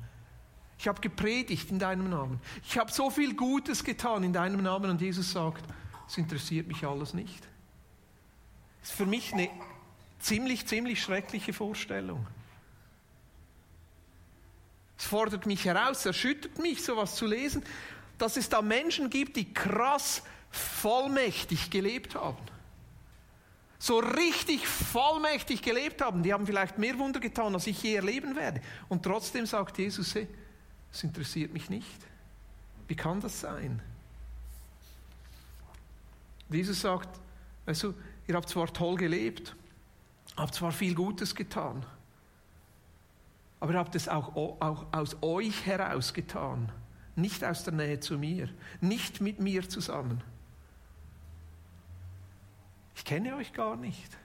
Ich 0.84 0.88
habe 0.90 1.00
gepredigt 1.00 1.72
in 1.72 1.80
deinem 1.80 2.10
Namen. 2.10 2.42
Ich 2.62 2.78
habe 2.78 2.92
so 2.92 3.10
viel 3.10 3.36
Gutes 3.38 3.86
getan 3.86 4.22
in 4.22 4.34
deinem 4.34 4.62
Namen 4.62 4.92
und 4.92 5.00
Jesus 5.00 5.32
sagt, 5.32 5.64
es 6.10 6.18
interessiert 6.18 6.68
mich 6.68 6.86
alles 6.86 7.14
nicht. 7.14 7.42
Das 8.82 8.90
ist 8.90 8.98
für 8.98 9.06
mich 9.06 9.32
eine 9.32 9.50
ziemlich, 10.20 10.68
ziemlich 10.68 11.02
schreckliche 11.02 11.54
Vorstellung. 11.54 12.28
Es 14.98 15.06
fordert 15.06 15.46
mich 15.46 15.64
heraus, 15.64 16.06
erschüttert 16.06 16.60
mich, 16.60 16.84
sowas 16.84 17.16
zu 17.16 17.28
lesen, 17.28 17.64
dass 18.18 18.36
es 18.36 18.50
da 18.50 18.62
Menschen 18.62 19.10
gibt, 19.10 19.38
die 19.38 19.54
krass 19.54 20.22
vollmächtig 20.52 21.70
gelebt 21.70 22.16
haben. 22.16 22.44
So 23.80 24.00
richtig 24.00 24.68
vollmächtig 24.68 25.62
gelebt 25.62 26.02
haben. 26.02 26.24
Die 26.24 26.34
haben 26.34 26.46
vielleicht 26.46 26.78
mehr 26.78 27.00
Wunder 27.00 27.22
getan, 27.22 27.54
als 27.54 27.68
ich 27.68 27.82
je 27.82 27.96
erleben 27.96 28.36
werde. 28.36 28.60
Und 28.90 29.04
trotzdem 29.04 29.46
sagt 29.46 29.78
Jesus, 29.78 30.14
hey, 30.14 30.28
es 30.94 31.04
interessiert 31.04 31.52
mich 31.52 31.70
nicht. 31.70 32.06
Wie 32.88 32.96
kann 32.96 33.20
das 33.20 33.42
sein? 33.42 33.82
Jesus 36.50 36.82
sagt, 36.82 37.10
also, 37.66 37.96
ihr 38.28 38.36
habt 38.36 38.48
zwar 38.48 38.72
toll 38.72 38.96
gelebt, 38.96 39.56
habe 40.38 40.52
zwar 40.52 40.72
viel 40.72 40.94
Gutes 40.94 41.34
getan, 41.34 41.84
aber 43.60 43.74
ihr 43.74 43.80
habt 43.80 43.96
es 43.96 44.08
auch, 44.08 44.36
auch 44.36 44.86
aus 44.92 45.18
euch 45.22 45.66
heraus 45.66 46.14
getan, 46.14 46.72
nicht 47.16 47.44
aus 47.44 47.64
der 47.64 47.74
Nähe 47.74 48.00
zu 48.00 48.20
mir, 48.20 48.50
nicht 48.80 49.20
mit 49.20 49.40
mir 49.40 49.68
zusammen. 49.68 50.22
Ich 52.96 53.06
kenne 53.06 53.36
euch 53.36 53.54
gar 53.54 53.78
nicht. 53.78 54.18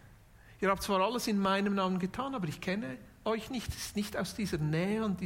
Ihr 0.61 0.69
habt 0.69 0.83
zwar 0.83 1.01
alles 1.01 1.29
in 1.29 1.39
meinem 1.39 1.75
Namen 1.75 1.99
getan, 1.99 2.35
aber 2.35 2.49
ich 2.49 2.61
kenne 2.61 2.99
euch 3.25 3.49
nicht. 3.49 3.69
Es 3.69 3.87
ist 3.87 3.97
nicht 3.97 4.17
aus 4.17 4.35
dieser 4.35 4.59
Nähe 4.59 5.05
und 5.05 5.21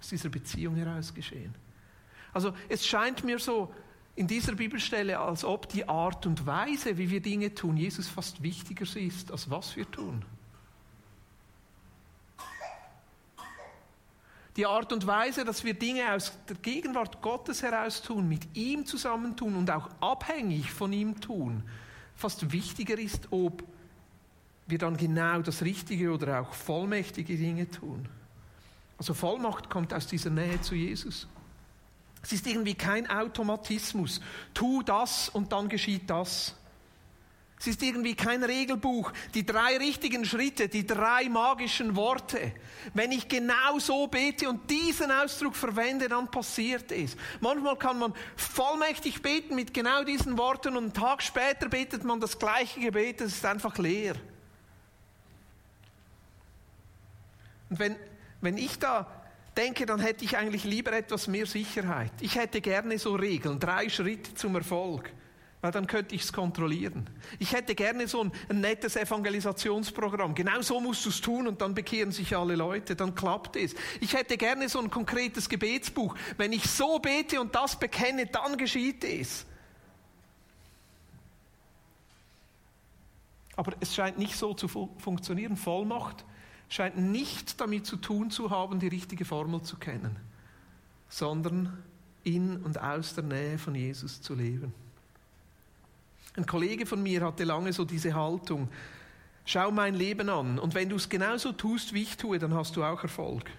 aus 0.00 0.08
dieser 0.08 0.28
Beziehung 0.28 0.76
heraus 0.76 1.12
geschehen. 1.12 1.54
Also 2.32 2.52
es 2.68 2.86
scheint 2.86 3.24
mir 3.24 3.38
so, 3.38 3.72
in 4.18 4.26
dieser 4.26 4.56
Bibelstelle, 4.56 5.20
als 5.20 5.44
ob 5.44 5.68
die 5.68 5.88
Art 5.88 6.26
und 6.26 6.44
Weise, 6.44 6.98
wie 6.98 7.08
wir 7.08 7.20
Dinge 7.20 7.54
tun, 7.54 7.76
Jesus 7.76 8.08
fast 8.08 8.42
wichtiger 8.42 8.84
ist, 8.96 9.30
als 9.30 9.48
was 9.48 9.76
wir 9.76 9.88
tun. 9.88 10.24
Die 14.56 14.66
Art 14.66 14.92
und 14.92 15.06
Weise, 15.06 15.44
dass 15.44 15.62
wir 15.62 15.74
Dinge 15.74 16.12
aus 16.12 16.32
der 16.48 16.56
Gegenwart 16.56 17.22
Gottes 17.22 17.62
heraus 17.62 18.02
tun, 18.02 18.28
mit 18.28 18.56
ihm 18.56 18.84
zusammentun 18.86 19.54
und 19.54 19.70
auch 19.70 19.88
abhängig 20.00 20.72
von 20.72 20.92
ihm 20.92 21.20
tun, 21.20 21.62
fast 22.16 22.50
wichtiger 22.50 22.98
ist, 22.98 23.28
ob 23.30 23.62
wir 24.66 24.78
dann 24.78 24.96
genau 24.96 25.42
das 25.42 25.62
Richtige 25.62 26.12
oder 26.12 26.40
auch 26.40 26.54
vollmächtige 26.54 27.36
Dinge 27.36 27.70
tun. 27.70 28.08
Also 28.98 29.14
Vollmacht 29.14 29.70
kommt 29.70 29.94
aus 29.94 30.06
dieser 30.06 30.30
Nähe 30.30 30.60
zu 30.60 30.74
Jesus. 30.74 31.28
Es 32.22 32.32
ist 32.32 32.46
irgendwie 32.46 32.74
kein 32.74 33.08
Automatismus. 33.08 34.20
Tu 34.52 34.82
das 34.82 35.28
und 35.28 35.52
dann 35.52 35.68
geschieht 35.68 36.10
das. 36.10 36.54
Es 37.60 37.66
ist 37.66 37.82
irgendwie 37.82 38.14
kein 38.14 38.44
Regelbuch. 38.44 39.12
Die 39.34 39.44
drei 39.44 39.76
richtigen 39.78 40.24
Schritte, 40.24 40.68
die 40.68 40.86
drei 40.86 41.28
magischen 41.28 41.96
Worte. 41.96 42.52
Wenn 42.94 43.10
ich 43.10 43.28
genau 43.28 43.78
so 43.80 44.06
bete 44.06 44.48
und 44.48 44.70
diesen 44.70 45.10
Ausdruck 45.10 45.56
verwende, 45.56 46.08
dann 46.08 46.30
passiert 46.30 46.92
es. 46.92 47.16
Manchmal 47.40 47.76
kann 47.76 47.98
man 47.98 48.14
vollmächtig 48.36 49.22
beten 49.22 49.56
mit 49.56 49.74
genau 49.74 50.04
diesen 50.04 50.38
Worten 50.38 50.76
und 50.76 50.84
einen 50.84 50.92
Tag 50.92 51.20
später 51.22 51.68
betet 51.68 52.04
man 52.04 52.20
das 52.20 52.38
gleiche 52.38 52.78
Gebet, 52.78 53.20
es 53.20 53.34
ist 53.34 53.44
einfach 53.44 53.76
leer. 53.78 54.14
Und 57.70 57.78
wenn, 57.80 57.96
wenn 58.40 58.56
ich 58.56 58.78
da 58.78 59.06
denke, 59.56 59.86
dann 59.86 60.00
hätte 60.00 60.24
ich 60.24 60.36
eigentlich 60.36 60.64
lieber 60.64 60.92
etwas 60.92 61.26
mehr 61.26 61.46
Sicherheit. 61.46 62.12
Ich 62.20 62.36
hätte 62.36 62.60
gerne 62.60 62.98
so 62.98 63.14
Regeln, 63.14 63.58
drei 63.58 63.88
Schritte 63.88 64.34
zum 64.34 64.54
Erfolg, 64.54 65.12
weil 65.60 65.72
dann 65.72 65.88
könnte 65.88 66.14
ich 66.14 66.22
es 66.22 66.32
kontrollieren. 66.32 67.10
Ich 67.40 67.52
hätte 67.52 67.74
gerne 67.74 68.06
so 68.06 68.22
ein, 68.22 68.32
ein 68.48 68.60
nettes 68.60 68.94
Evangelisationsprogramm. 68.94 70.36
Genau 70.36 70.62
so 70.62 70.80
musst 70.80 71.04
du 71.04 71.08
es 71.08 71.20
tun 71.20 71.48
und 71.48 71.60
dann 71.60 71.74
bekehren 71.74 72.12
sich 72.12 72.36
alle 72.36 72.54
Leute, 72.54 72.94
dann 72.94 73.16
klappt 73.16 73.56
es. 73.56 73.74
Ich 74.00 74.14
hätte 74.14 74.36
gerne 74.36 74.68
so 74.68 74.78
ein 74.78 74.90
konkretes 74.90 75.48
Gebetsbuch. 75.48 76.14
Wenn 76.36 76.52
ich 76.52 76.70
so 76.70 77.00
bete 77.00 77.40
und 77.40 77.54
das 77.56 77.76
bekenne, 77.76 78.26
dann 78.26 78.56
geschieht 78.56 79.02
es. 79.02 79.44
Aber 83.56 83.72
es 83.80 83.92
scheint 83.92 84.18
nicht 84.18 84.36
so 84.36 84.54
zu 84.54 84.68
funktionieren. 84.68 85.56
Vollmacht 85.56 86.24
scheint 86.68 86.98
nicht 86.98 87.60
damit 87.60 87.86
zu 87.86 87.96
tun 87.96 88.30
zu 88.30 88.50
haben, 88.50 88.78
die 88.78 88.88
richtige 88.88 89.24
Formel 89.24 89.62
zu 89.62 89.76
kennen, 89.76 90.16
sondern 91.08 91.82
in 92.24 92.62
und 92.62 92.80
aus 92.80 93.14
der 93.14 93.24
Nähe 93.24 93.58
von 93.58 93.74
Jesus 93.74 94.20
zu 94.20 94.34
leben. 94.34 94.74
Ein 96.36 96.46
Kollege 96.46 96.86
von 96.86 97.02
mir 97.02 97.24
hatte 97.24 97.44
lange 97.44 97.72
so 97.72 97.84
diese 97.84 98.14
Haltung, 98.14 98.68
schau 99.44 99.70
mein 99.70 99.94
Leben 99.94 100.28
an 100.28 100.58
und 100.58 100.74
wenn 100.74 100.88
du 100.88 100.96
es 100.96 101.08
genauso 101.08 101.52
tust, 101.52 101.94
wie 101.94 102.02
ich 102.02 102.16
tue, 102.16 102.38
dann 102.38 102.54
hast 102.54 102.76
du 102.76 102.84
auch 102.84 103.02
Erfolg. 103.02 103.50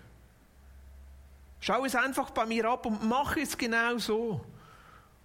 Schau 1.62 1.84
es 1.84 1.96
einfach 1.96 2.30
bei 2.30 2.46
mir 2.46 2.66
ab 2.66 2.86
und 2.86 3.04
mach 3.04 3.36
es 3.36 3.58
genau 3.58 3.98
so. 3.98 4.40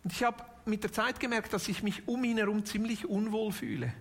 Und 0.03 0.13
ich 0.13 0.25
habe 0.25 0.43
mit 0.65 0.83
der 0.83 0.93
Zeit 0.93 1.21
gemerkt, 1.21 1.53
dass 1.53 1.69
ich 1.69 1.83
mich 1.83 2.09
um 2.09 2.25
ihn 2.25 2.39
herum 2.39 2.65
ziemlich 2.65 3.07
unwohl 3.07 3.53
fühle, 3.53 3.93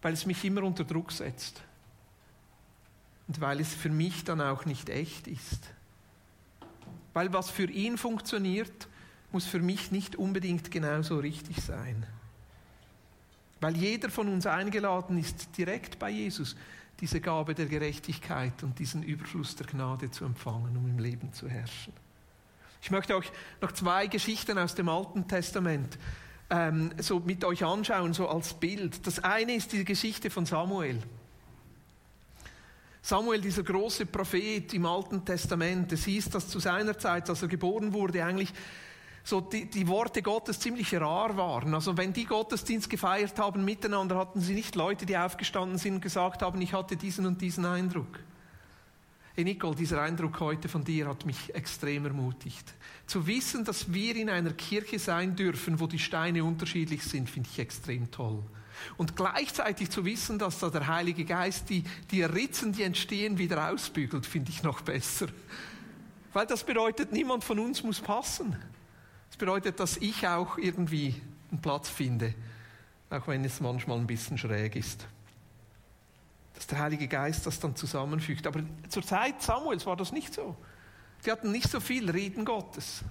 weil 0.00 0.14
es 0.14 0.24
mich 0.24 0.42
immer 0.44 0.62
unter 0.62 0.84
Druck 0.84 1.12
setzt 1.12 1.62
und 3.28 3.40
weil 3.40 3.60
es 3.60 3.74
für 3.74 3.88
mich 3.88 4.24
dann 4.24 4.40
auch 4.40 4.64
nicht 4.66 4.88
echt 4.90 5.26
ist. 5.26 5.70
Weil 7.12 7.32
was 7.32 7.50
für 7.50 7.70
ihn 7.70 7.96
funktioniert, 7.96 8.88
muss 9.32 9.46
für 9.46 9.60
mich 9.60 9.90
nicht 9.90 10.16
unbedingt 10.16 10.70
genauso 10.70 11.18
richtig 11.18 11.62
sein. 11.62 12.06
Weil 13.60 13.76
jeder 13.76 14.10
von 14.10 14.28
uns 14.28 14.46
eingeladen 14.46 15.18
ist, 15.18 15.56
direkt 15.56 15.98
bei 15.98 16.10
Jesus 16.10 16.56
diese 17.00 17.20
Gabe 17.20 17.54
der 17.54 17.66
Gerechtigkeit 17.66 18.62
und 18.62 18.78
diesen 18.78 19.02
Überfluss 19.02 19.56
der 19.56 19.66
Gnade 19.66 20.10
zu 20.10 20.24
empfangen, 20.24 20.76
um 20.76 20.86
im 20.88 20.98
Leben 20.98 21.32
zu 21.32 21.48
herrschen. 21.48 21.92
Ich 22.82 22.90
möchte 22.90 23.16
euch 23.16 23.32
noch 23.60 23.72
zwei 23.72 24.06
Geschichten 24.06 24.58
aus 24.58 24.74
dem 24.74 24.88
Alten 24.88 25.26
Testament 25.26 25.98
ähm, 26.50 26.92
so 26.98 27.20
mit 27.20 27.44
euch 27.44 27.64
anschauen, 27.64 28.12
so 28.12 28.28
als 28.28 28.54
Bild. 28.54 29.06
Das 29.06 29.18
eine 29.24 29.54
ist 29.54 29.72
die 29.72 29.84
Geschichte 29.84 30.30
von 30.30 30.46
Samuel. 30.46 31.02
Samuel, 33.06 33.42
dieser 33.42 33.62
große 33.62 34.06
Prophet 34.06 34.72
im 34.72 34.86
Alten 34.86 35.22
Testament, 35.26 35.92
es 35.92 36.06
hieß, 36.06 36.30
dass 36.30 36.48
zu 36.48 36.58
seiner 36.58 36.98
Zeit, 36.98 37.28
als 37.28 37.42
er 37.42 37.48
geboren 37.48 37.92
wurde, 37.92 38.24
eigentlich 38.24 38.50
so 39.22 39.42
die, 39.42 39.66
die, 39.66 39.86
Worte 39.88 40.22
Gottes 40.22 40.58
ziemlich 40.58 40.94
rar 40.94 41.36
waren. 41.36 41.74
Also 41.74 41.98
wenn 41.98 42.14
die 42.14 42.24
Gottesdienst 42.24 42.88
gefeiert 42.88 43.38
haben 43.38 43.62
miteinander, 43.62 44.16
hatten 44.16 44.40
sie 44.40 44.54
nicht 44.54 44.74
Leute, 44.74 45.04
die 45.04 45.18
aufgestanden 45.18 45.76
sind 45.76 45.96
und 45.96 46.00
gesagt 46.00 46.40
haben, 46.40 46.58
ich 46.62 46.72
hatte 46.72 46.96
diesen 46.96 47.26
und 47.26 47.42
diesen 47.42 47.66
Eindruck. 47.66 48.20
Hey 49.34 49.44
Nicole, 49.44 49.76
dieser 49.76 50.00
Eindruck 50.00 50.40
heute 50.40 50.70
von 50.70 50.82
dir 50.82 51.06
hat 51.06 51.26
mich 51.26 51.54
extrem 51.54 52.06
ermutigt. 52.06 52.72
Zu 53.06 53.26
wissen, 53.26 53.66
dass 53.66 53.92
wir 53.92 54.16
in 54.16 54.30
einer 54.30 54.54
Kirche 54.54 54.98
sein 54.98 55.36
dürfen, 55.36 55.78
wo 55.78 55.86
die 55.86 55.98
Steine 55.98 56.42
unterschiedlich 56.42 57.02
sind, 57.02 57.28
finde 57.28 57.50
ich 57.52 57.58
extrem 57.58 58.10
toll. 58.10 58.42
Und 58.96 59.16
gleichzeitig 59.16 59.90
zu 59.90 60.04
wissen, 60.04 60.38
dass 60.38 60.58
da 60.58 60.70
der 60.70 60.86
Heilige 60.86 61.24
Geist 61.24 61.70
die, 61.70 61.84
die 62.10 62.22
Ritzen, 62.22 62.72
die 62.72 62.82
entstehen, 62.82 63.38
wieder 63.38 63.70
ausbügelt, 63.70 64.26
finde 64.26 64.50
ich 64.50 64.62
noch 64.62 64.82
besser. 64.82 65.26
Weil 66.32 66.46
das 66.46 66.64
bedeutet, 66.64 67.12
niemand 67.12 67.44
von 67.44 67.58
uns 67.58 67.82
muss 67.82 68.00
passen. 68.00 68.56
Das 69.28 69.36
bedeutet, 69.36 69.80
dass 69.80 69.96
ich 69.96 70.26
auch 70.26 70.58
irgendwie 70.58 71.20
einen 71.50 71.60
Platz 71.60 71.88
finde, 71.88 72.34
auch 73.10 73.26
wenn 73.28 73.44
es 73.44 73.60
manchmal 73.60 73.98
ein 73.98 74.06
bisschen 74.06 74.38
schräg 74.38 74.76
ist. 74.76 75.06
Dass 76.54 76.66
der 76.66 76.78
Heilige 76.78 77.08
Geist 77.08 77.46
das 77.46 77.60
dann 77.60 77.74
zusammenfügt. 77.76 78.46
Aber 78.46 78.62
zur 78.88 79.02
Zeit 79.04 79.42
Samuels 79.42 79.86
war 79.86 79.96
das 79.96 80.12
nicht 80.12 80.34
so. 80.34 80.56
Die 81.24 81.30
hatten 81.30 81.50
nicht 81.50 81.70
so 81.70 81.80
viel 81.80 82.10
Reden 82.10 82.44
Gottes. 82.44 83.02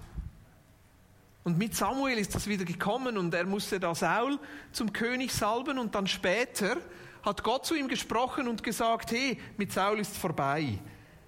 Und 1.43 1.57
mit 1.57 1.75
Samuel 1.75 2.17
ist 2.17 2.33
das 2.33 2.47
wieder 2.47 2.63
gekommen 2.63 3.17
und 3.17 3.33
er 3.33 3.45
musste 3.45 3.79
da 3.79 3.93
Saul 3.93 4.39
zum 4.71 4.93
König 4.93 5.31
salben 5.31 5.77
und 5.77 5.93
dann 5.93 6.07
später 6.07 6.77
hat 7.21 7.43
Gott 7.43 7.65
zu 7.65 7.75
ihm 7.75 7.87
gesprochen 7.87 8.47
und 8.47 8.63
gesagt, 8.63 9.11
hey, 9.11 9.37
mit 9.57 9.71
Saul 9.71 9.99
ist 9.99 10.15
vorbei. 10.15 10.79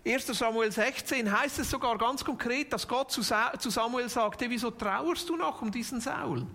1. 0.06 0.28
Samuel 0.28 0.72
16 0.72 1.32
heißt 1.32 1.60
es 1.60 1.70
sogar 1.70 1.98
ganz 1.98 2.24
konkret, 2.24 2.72
dass 2.72 2.88
Gott 2.88 3.12
zu 3.12 3.22
Samuel 3.24 4.08
sagte, 4.08 4.50
wieso 4.50 4.72
trauerst 4.72 5.28
du 5.28 5.36
noch 5.36 5.62
um 5.62 5.72
diesen 5.72 6.00
Saul? 6.00 6.46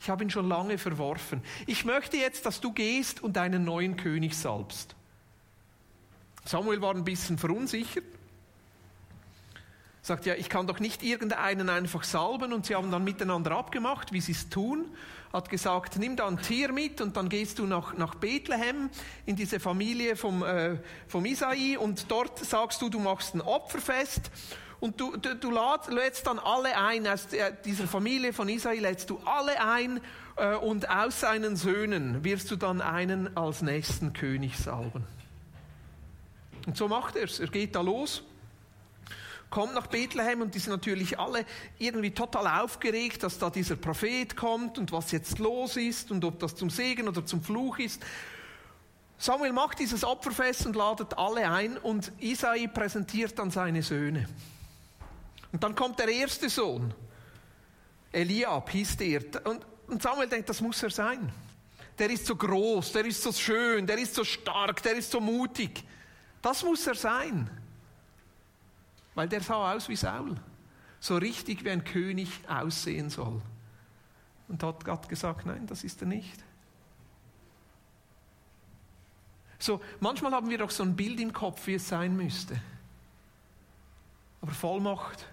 Ich 0.00 0.10
habe 0.10 0.24
ihn 0.24 0.30
schon 0.30 0.48
lange 0.48 0.76
verworfen. 0.76 1.40
Ich 1.66 1.84
möchte 1.84 2.16
jetzt, 2.18 2.44
dass 2.44 2.60
du 2.60 2.72
gehst 2.72 3.22
und 3.22 3.38
einen 3.38 3.64
neuen 3.64 3.96
König 3.96 4.34
salbst. 4.34 4.94
Samuel 6.44 6.82
war 6.82 6.94
ein 6.94 7.04
bisschen 7.04 7.38
verunsichert 7.38 8.04
sagt, 10.06 10.26
ja, 10.26 10.34
ich 10.34 10.48
kann 10.48 10.66
doch 10.66 10.78
nicht 10.78 11.02
irgendeinen 11.02 11.68
einfach 11.68 12.04
salben 12.04 12.52
und 12.52 12.66
sie 12.66 12.74
haben 12.74 12.90
dann 12.90 13.04
miteinander 13.04 13.52
abgemacht, 13.52 14.12
wie 14.12 14.20
sie 14.20 14.32
es 14.32 14.48
tun. 14.48 14.86
Hat 15.32 15.50
gesagt, 15.50 15.96
nimm 15.96 16.16
da 16.16 16.26
ein 16.28 16.40
Tier 16.40 16.72
mit 16.72 17.00
und 17.00 17.16
dann 17.16 17.28
gehst 17.28 17.58
du 17.58 17.66
nach, 17.66 17.96
nach 17.96 18.14
Bethlehem 18.14 18.88
in 19.26 19.36
diese 19.36 19.58
Familie 19.58 20.16
vom, 20.16 20.42
äh, 20.42 20.78
vom 21.08 21.24
Isai 21.26 21.76
und 21.78 22.10
dort 22.10 22.38
sagst 22.38 22.80
du, 22.80 22.88
du 22.88 23.00
machst 23.00 23.34
ein 23.34 23.40
Opferfest 23.40 24.30
und 24.78 25.00
du, 25.00 25.16
du, 25.16 25.34
du 25.34 25.50
lädst 25.88 26.26
dann 26.26 26.38
alle 26.38 26.76
ein, 26.76 27.06
aus 27.06 27.28
dieser 27.64 27.88
Familie 27.88 28.32
von 28.32 28.48
Isai 28.48 28.76
lädst 28.76 29.10
du 29.10 29.18
alle 29.24 29.60
ein 29.60 30.00
äh, 30.36 30.54
und 30.54 30.88
aus 30.88 31.20
seinen 31.20 31.56
Söhnen 31.56 32.22
wirst 32.22 32.50
du 32.50 32.56
dann 32.56 32.80
einen 32.80 33.36
als 33.36 33.62
nächsten 33.62 34.12
König 34.12 34.56
salben. 34.56 35.04
Und 36.66 36.76
so 36.76 36.88
macht 36.88 37.16
er 37.16 37.24
es. 37.24 37.40
Er 37.40 37.48
geht 37.48 37.74
da 37.74 37.80
los 37.80 38.22
kommt 39.50 39.74
nach 39.74 39.86
Bethlehem 39.86 40.42
und 40.42 40.54
die 40.54 40.58
sind 40.58 40.72
natürlich 40.72 41.18
alle 41.18 41.44
irgendwie 41.78 42.10
total 42.10 42.62
aufgeregt, 42.62 43.22
dass 43.22 43.38
da 43.38 43.50
dieser 43.50 43.76
Prophet 43.76 44.36
kommt 44.36 44.78
und 44.78 44.92
was 44.92 45.12
jetzt 45.12 45.38
los 45.38 45.76
ist 45.76 46.10
und 46.10 46.24
ob 46.24 46.38
das 46.38 46.56
zum 46.56 46.70
Segen 46.70 47.08
oder 47.08 47.24
zum 47.24 47.42
Fluch 47.42 47.78
ist. 47.78 48.02
Samuel 49.18 49.52
macht 49.52 49.78
dieses 49.78 50.04
Opferfest 50.04 50.66
und 50.66 50.76
ladet 50.76 51.16
alle 51.16 51.48
ein 51.50 51.78
und 51.78 52.12
Isai 52.20 52.66
präsentiert 52.66 53.38
dann 53.38 53.50
seine 53.50 53.82
Söhne. 53.82 54.28
Und 55.52 55.62
dann 55.62 55.74
kommt 55.74 55.98
der 55.98 56.08
erste 56.08 56.50
Sohn, 56.50 56.92
Eliab 58.12 58.68
hieß 58.70 58.96
der. 58.98 59.22
Und, 59.44 59.64
und 59.86 60.02
Samuel 60.02 60.28
denkt, 60.28 60.48
das 60.48 60.60
muss 60.60 60.82
er 60.82 60.90
sein. 60.90 61.32
Der 61.98 62.10
ist 62.10 62.26
so 62.26 62.36
groß, 62.36 62.92
der 62.92 63.06
ist 63.06 63.22
so 63.22 63.32
schön, 63.32 63.86
der 63.86 63.96
ist 63.96 64.14
so 64.14 64.22
stark, 64.22 64.82
der 64.82 64.96
ist 64.96 65.10
so 65.10 65.20
mutig. 65.20 65.82
Das 66.42 66.62
muss 66.62 66.86
er 66.86 66.94
sein. 66.94 67.48
Weil 69.16 69.28
der 69.28 69.40
sah 69.40 69.72
aus 69.72 69.88
wie 69.88 69.96
Saul. 69.96 70.36
So 71.00 71.16
richtig 71.16 71.64
wie 71.64 71.70
ein 71.70 71.82
König 71.82 72.28
aussehen 72.48 73.10
soll. 73.10 73.42
Und 74.46 74.62
hat 74.62 74.84
Gott 74.84 75.08
gesagt, 75.08 75.46
nein, 75.46 75.66
das 75.66 75.82
ist 75.82 76.00
er 76.02 76.06
nicht. 76.06 76.44
So, 79.58 79.80
manchmal 80.00 80.32
haben 80.32 80.50
wir 80.50 80.58
doch 80.58 80.70
so 80.70 80.82
ein 80.82 80.94
Bild 80.94 81.18
im 81.18 81.32
Kopf, 81.32 81.66
wie 81.66 81.74
es 81.74 81.88
sein 81.88 82.16
müsste. 82.16 82.60
Aber 84.42 84.52
Vollmacht 84.52 85.26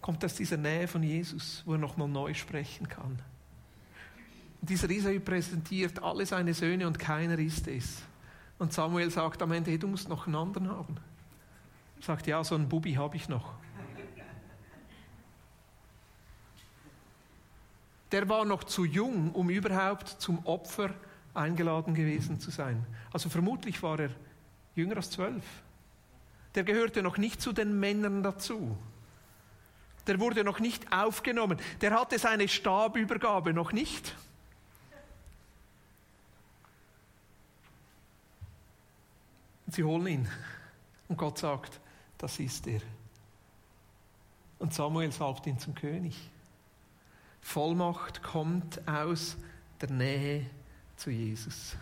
kommt 0.00 0.24
aus 0.24 0.34
dieser 0.34 0.56
Nähe 0.56 0.88
von 0.88 1.02
Jesus, 1.02 1.62
wo 1.66 1.72
er 1.72 1.78
nochmal 1.78 2.08
neu 2.08 2.32
sprechen 2.32 2.88
kann. 2.88 3.20
Und 4.60 4.70
dieser 4.70 4.88
Isai 4.88 5.18
präsentiert 5.18 6.02
alle 6.02 6.24
seine 6.24 6.54
Söhne 6.54 6.86
und 6.86 6.98
keiner 6.98 7.38
ist 7.38 7.68
es. 7.68 8.02
Und 8.58 8.72
Samuel 8.72 9.10
sagt 9.10 9.42
am 9.42 9.52
Ende, 9.52 9.70
hey, 9.70 9.78
du 9.78 9.86
musst 9.86 10.08
noch 10.08 10.26
einen 10.26 10.34
anderen 10.34 10.70
haben. 10.70 10.96
Sagt, 12.00 12.26
ja, 12.26 12.42
so 12.44 12.54
einen 12.54 12.68
Bubi 12.68 12.94
habe 12.94 13.16
ich 13.16 13.28
noch. 13.28 13.54
Der 18.12 18.28
war 18.28 18.44
noch 18.44 18.64
zu 18.64 18.84
jung, 18.84 19.32
um 19.32 19.50
überhaupt 19.50 20.08
zum 20.08 20.44
Opfer 20.46 20.94
eingeladen 21.34 21.94
gewesen 21.94 22.40
zu 22.40 22.50
sein. 22.50 22.84
Also 23.12 23.28
vermutlich 23.28 23.82
war 23.82 24.00
er 24.00 24.10
jünger 24.74 24.96
als 24.96 25.10
zwölf. 25.10 25.44
Der 26.54 26.64
gehörte 26.64 27.02
noch 27.02 27.18
nicht 27.18 27.42
zu 27.42 27.52
den 27.52 27.78
Männern 27.78 28.22
dazu. 28.22 28.76
Der 30.06 30.18
wurde 30.18 30.42
noch 30.42 30.58
nicht 30.58 30.90
aufgenommen. 30.90 31.58
Der 31.82 31.92
hatte 31.92 32.18
seine 32.18 32.48
Stabübergabe 32.48 33.52
noch 33.52 33.72
nicht. 33.72 34.14
Und 39.66 39.74
sie 39.74 39.84
holen 39.84 40.06
ihn. 40.06 40.28
Und 41.08 41.18
Gott 41.18 41.36
sagt, 41.36 41.78
das 42.18 42.38
ist 42.40 42.66
er. 42.66 42.80
Und 44.58 44.74
Samuel 44.74 45.12
salbt 45.12 45.46
ihn 45.46 45.58
zum 45.58 45.74
König. 45.74 46.16
Vollmacht 47.40 48.22
kommt 48.22 48.86
aus 48.86 49.36
der 49.80 49.90
Nähe 49.90 50.46
zu 50.96 51.10
Jesus. 51.10 51.76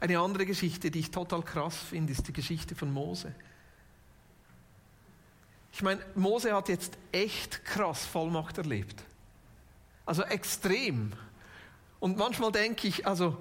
Eine 0.00 0.18
andere 0.18 0.46
Geschichte, 0.46 0.90
die 0.90 1.00
ich 1.00 1.10
total 1.10 1.42
krass 1.42 1.76
finde, 1.76 2.12
ist 2.12 2.26
die 2.26 2.32
Geschichte 2.32 2.74
von 2.74 2.92
Mose. 2.92 3.34
Ich 5.72 5.82
meine, 5.82 6.00
Mose 6.14 6.54
hat 6.54 6.68
jetzt 6.68 6.98
echt 7.12 7.64
krass 7.64 8.04
Vollmacht 8.04 8.58
erlebt. 8.58 9.04
Also 10.04 10.22
extrem. 10.24 11.12
Und 12.00 12.16
manchmal 12.16 12.50
denke 12.50 12.88
ich, 12.88 13.06
also 13.06 13.36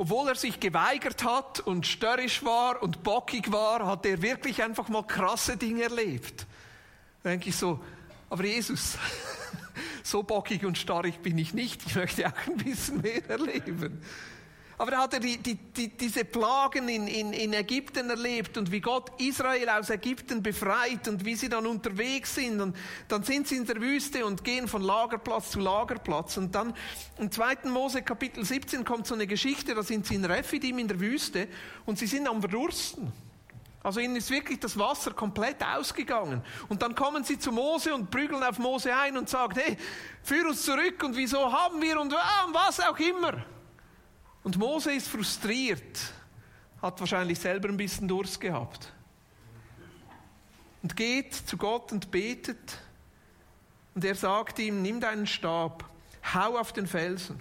obwohl 0.00 0.28
er 0.28 0.34
sich 0.34 0.58
geweigert 0.58 1.24
hat 1.24 1.60
und 1.60 1.86
störrisch 1.86 2.42
war 2.42 2.82
und 2.82 3.02
bockig 3.02 3.52
war, 3.52 3.84
hat 3.86 4.06
er 4.06 4.22
wirklich 4.22 4.62
einfach 4.62 4.88
mal 4.88 5.02
krasse 5.02 5.58
Dinge 5.58 5.82
erlebt. 5.82 6.46
Da 7.22 7.28
denke 7.28 7.50
ich 7.50 7.56
so, 7.56 7.78
aber 8.30 8.46
Jesus, 8.46 8.96
so 10.02 10.22
bockig 10.22 10.64
und 10.64 10.78
starrig 10.78 11.18
bin 11.18 11.36
ich 11.36 11.52
nicht, 11.52 11.84
ich 11.84 11.96
möchte 11.96 12.26
auch 12.26 12.46
ein 12.46 12.56
bisschen 12.56 13.02
mehr 13.02 13.28
erleben. 13.28 14.02
Aber 14.80 14.92
da 14.92 14.98
hat 15.00 15.12
er 15.12 15.20
die, 15.20 15.36
die, 15.36 15.56
die, 15.56 15.88
diese 15.90 16.24
Plagen 16.24 16.88
in, 16.88 17.06
in, 17.06 17.34
in 17.34 17.52
Ägypten 17.52 18.08
erlebt 18.08 18.56
und 18.56 18.72
wie 18.72 18.80
Gott 18.80 19.10
Israel 19.20 19.68
aus 19.68 19.90
Ägypten 19.90 20.42
befreit 20.42 21.06
und 21.06 21.22
wie 21.22 21.34
sie 21.34 21.50
dann 21.50 21.66
unterwegs 21.66 22.36
sind. 22.36 22.62
Und 22.62 22.74
dann 23.06 23.22
sind 23.22 23.46
sie 23.46 23.56
in 23.56 23.66
der 23.66 23.78
Wüste 23.78 24.24
und 24.24 24.42
gehen 24.42 24.68
von 24.68 24.80
Lagerplatz 24.80 25.50
zu 25.50 25.60
Lagerplatz. 25.60 26.38
Und 26.38 26.54
dann 26.54 26.72
im 27.18 27.30
2. 27.30 27.68
Mose 27.68 28.00
Kapitel 28.00 28.42
17 28.42 28.82
kommt 28.82 29.06
so 29.06 29.12
eine 29.12 29.26
Geschichte, 29.26 29.74
da 29.74 29.82
sind 29.82 30.06
sie 30.06 30.14
in 30.14 30.24
Rephidim 30.24 30.78
in 30.78 30.88
der 30.88 30.98
Wüste 30.98 31.48
und 31.84 31.98
sie 31.98 32.06
sind 32.06 32.26
am 32.26 32.40
Verdursten. 32.40 33.12
Also 33.82 34.00
ihnen 34.00 34.16
ist 34.16 34.30
wirklich 34.30 34.60
das 34.60 34.78
Wasser 34.78 35.10
komplett 35.10 35.62
ausgegangen. 35.62 36.42
Und 36.70 36.80
dann 36.80 36.94
kommen 36.94 37.22
sie 37.22 37.38
zu 37.38 37.52
Mose 37.52 37.94
und 37.94 38.10
prügeln 38.10 38.42
auf 38.42 38.58
Mose 38.58 38.96
ein 38.96 39.18
und 39.18 39.28
sagen, 39.28 39.60
hey, 39.62 39.76
führ 40.22 40.48
uns 40.48 40.62
zurück 40.62 41.02
und 41.04 41.14
wieso 41.18 41.52
haben 41.52 41.82
wir 41.82 42.00
und 42.00 42.14
was 42.14 42.80
auch 42.80 42.98
immer. 42.98 43.44
Und 44.42 44.56
Mose 44.56 44.92
ist 44.92 45.08
frustriert, 45.08 46.12
hat 46.80 46.98
wahrscheinlich 47.00 47.38
selber 47.38 47.68
ein 47.68 47.76
bisschen 47.76 48.08
Durst 48.08 48.40
gehabt. 48.40 48.92
Und 50.82 50.96
geht 50.96 51.34
zu 51.34 51.56
Gott 51.56 51.92
und 51.92 52.10
betet. 52.10 52.78
Und 53.94 54.04
er 54.04 54.14
sagt 54.14 54.58
ihm, 54.58 54.80
nimm 54.82 55.00
deinen 55.00 55.26
Stab, 55.26 55.84
hau 56.34 56.56
auf 56.56 56.72
den 56.72 56.86
Felsen. 56.86 57.40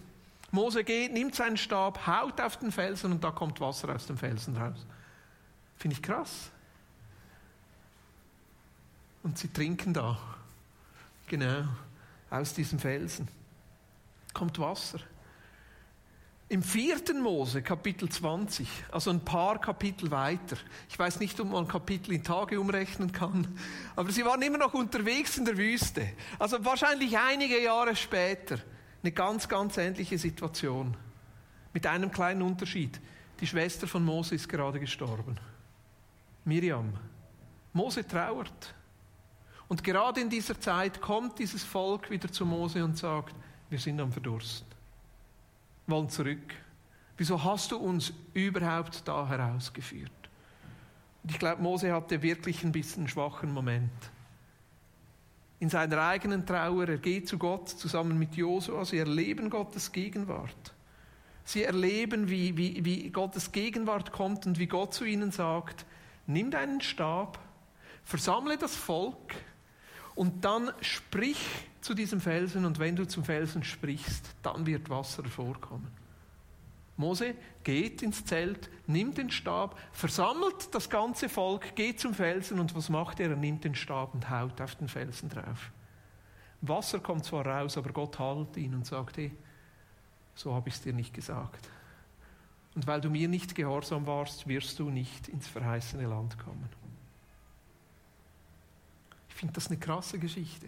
Mose 0.52 0.84
geht, 0.84 1.14
nimmt 1.14 1.36
seinen 1.36 1.58
Stab, 1.58 2.08
haut 2.08 2.42
auf 2.42 2.58
den 2.58 2.72
Felsen 2.72 3.12
und 3.12 3.24
da 3.24 3.32
kommt 3.32 3.60
Wasser 3.60 3.94
aus 3.94 4.08
dem 4.08 4.18
Felsen 4.18 4.58
raus. 4.58 4.86
Finde 5.78 5.96
ich 5.96 6.02
krass. 6.02 6.50
Und 9.22 9.38
sie 9.38 9.50
trinken 9.50 9.94
da. 9.94 10.18
Genau, 11.28 11.66
aus 12.32 12.54
diesem 12.54 12.80
Felsen 12.80 13.28
kommt 14.34 14.58
Wasser. 14.58 15.00
Im 16.50 16.64
vierten 16.64 17.22
Mose, 17.22 17.62
Kapitel 17.62 18.10
20, 18.10 18.68
also 18.92 19.12
ein 19.12 19.24
paar 19.24 19.62
Kapitel 19.62 20.10
weiter, 20.10 20.58
ich 20.90 20.98
weiß 20.98 21.20
nicht, 21.20 21.40
ob 21.40 21.52
man 21.52 21.68
Kapitel 21.68 22.12
in 22.12 22.24
Tage 22.24 22.60
umrechnen 22.60 23.12
kann, 23.12 23.48
aber 23.96 24.12
sie 24.12 24.26
waren 24.26 24.42
immer 24.42 24.58
noch 24.58 24.74
unterwegs 24.74 25.38
in 25.38 25.46
der 25.46 25.56
Wüste. 25.58 26.10
Also 26.40 26.66
wahrscheinlich 26.66 27.16
einige 27.16 27.62
Jahre 27.62 27.96
später, 27.96 28.58
eine 29.04 29.12
ganz, 29.12 29.48
ganz 29.48 29.78
ähnliche 29.78 30.18
Situation. 30.18 30.98
Mit 31.72 31.86
einem 31.86 32.12
kleinen 32.12 32.42
Unterschied. 32.42 33.00
Die 33.40 33.46
Schwester 33.48 33.88
von 33.88 34.04
Mose 34.04 34.34
ist 34.34 34.50
gerade 34.50 34.80
gestorben. 34.80 35.40
Miriam. 36.46 36.94
Mose 37.74 38.06
trauert. 38.08 38.74
Und 39.68 39.84
gerade 39.84 40.20
in 40.20 40.32
dieser 40.32 40.60
Zeit 40.60 41.00
kommt 41.00 41.38
dieses 41.38 41.64
Volk 41.64 42.10
wieder 42.10 42.32
zu 42.32 42.44
Mose 42.44 42.84
und 42.84 42.98
sagt, 42.98 43.36
wir 43.70 43.78
sind 43.78 44.02
am 44.02 44.12
Verdursten, 44.12 44.68
wollen 45.90 46.10
zurück. 46.10 46.56
Wieso 47.18 47.44
hast 47.44 47.72
du 47.72 47.78
uns 47.78 48.14
überhaupt 48.34 49.08
da 49.08 49.28
herausgeführt? 49.28 50.12
Und 51.24 51.32
ich 51.32 51.40
glaube, 51.40 51.62
Mose 51.62 51.94
hatte 51.94 52.22
wirklich 52.22 52.64
ein 52.64 52.72
bisschen 52.72 53.02
einen 53.02 53.10
schwachen 53.10 53.54
Moment. 53.54 53.92
In 55.60 55.70
seiner 55.70 56.02
eigenen 56.02 56.46
Trauer, 56.46 56.88
er 56.88 56.98
geht 56.98 57.28
zu 57.28 57.38
Gott 57.38 57.68
zusammen 57.68 58.18
mit 58.18 58.36
Josua, 58.36 58.86
sie 58.86 58.98
erleben 58.98 59.50
Gottes 59.50 59.92
Gegenwart. 59.92 60.74
Sie 61.44 61.64
erleben, 61.64 62.30
wie, 62.30 62.56
wie, 62.56 62.86
wie 62.86 63.10
Gottes 63.10 63.52
Gegenwart 63.52 64.12
kommt 64.12 64.46
und 64.46 64.60
wie 64.60 64.68
Gott 64.68 64.94
zu 64.94 65.04
ihnen 65.04 65.32
sagt, 65.32 65.86
nimm 66.28 66.52
deinen 66.52 66.80
Stab, 66.80 67.40
versammle 68.04 68.58
das 68.58 68.76
Volk 68.76 69.36
und 70.20 70.44
dann 70.44 70.74
sprich 70.82 71.40
zu 71.80 71.94
diesem 71.94 72.20
Felsen 72.20 72.66
und 72.66 72.78
wenn 72.78 72.94
du 72.94 73.08
zum 73.08 73.24
Felsen 73.24 73.64
sprichst, 73.64 74.36
dann 74.42 74.66
wird 74.66 74.90
Wasser 74.90 75.24
hervorkommen. 75.24 75.88
Mose 76.98 77.36
geht 77.64 78.02
ins 78.02 78.26
Zelt, 78.26 78.70
nimmt 78.86 79.18
den 79.18 79.32
Stab, 79.32 79.80
versammelt 79.94 80.76
das 80.76 80.90
ganze 80.90 81.30
Volk, 81.30 81.74
geht 81.74 82.02
zum 82.02 82.14
Felsen 82.14 82.60
und 82.60 82.76
was 82.76 82.90
macht 82.90 83.22
er? 83.22 83.30
Er 83.30 83.38
nimmt 83.38 83.64
den 83.64 83.76
Stab 83.76 84.14
und 84.14 84.30
haut 84.30 84.60
auf 84.60 84.76
den 84.76 84.90
Felsen 84.90 85.30
drauf. 85.30 85.72
Wasser 86.60 87.00
kommt 87.00 87.24
zwar 87.24 87.48
raus, 87.48 87.78
aber 87.78 87.94
Gott 87.94 88.20
hält 88.20 88.58
ihn 88.58 88.74
und 88.74 88.86
sagt, 88.86 89.16
hey, 89.16 89.32
so 90.36 90.54
habe 90.54 90.68
ich 90.68 90.76
es 90.76 90.82
dir 90.82 90.92
nicht 90.92 91.14
gesagt. 91.14 91.70
Und 92.76 92.86
weil 92.88 93.00
du 93.00 93.10
mir 93.10 93.30
nicht 93.30 93.56
gehorsam 93.56 94.06
warst, 94.06 94.50
wirst 94.50 94.80
du 94.80 94.90
nicht 94.90 95.30
ins 95.30 95.48
verheißene 95.48 96.08
Land 96.08 96.38
kommen 96.38 96.68
finde 99.40 99.54
das 99.54 99.68
eine 99.68 99.78
krasse 99.78 100.20
Geschichte. 100.20 100.68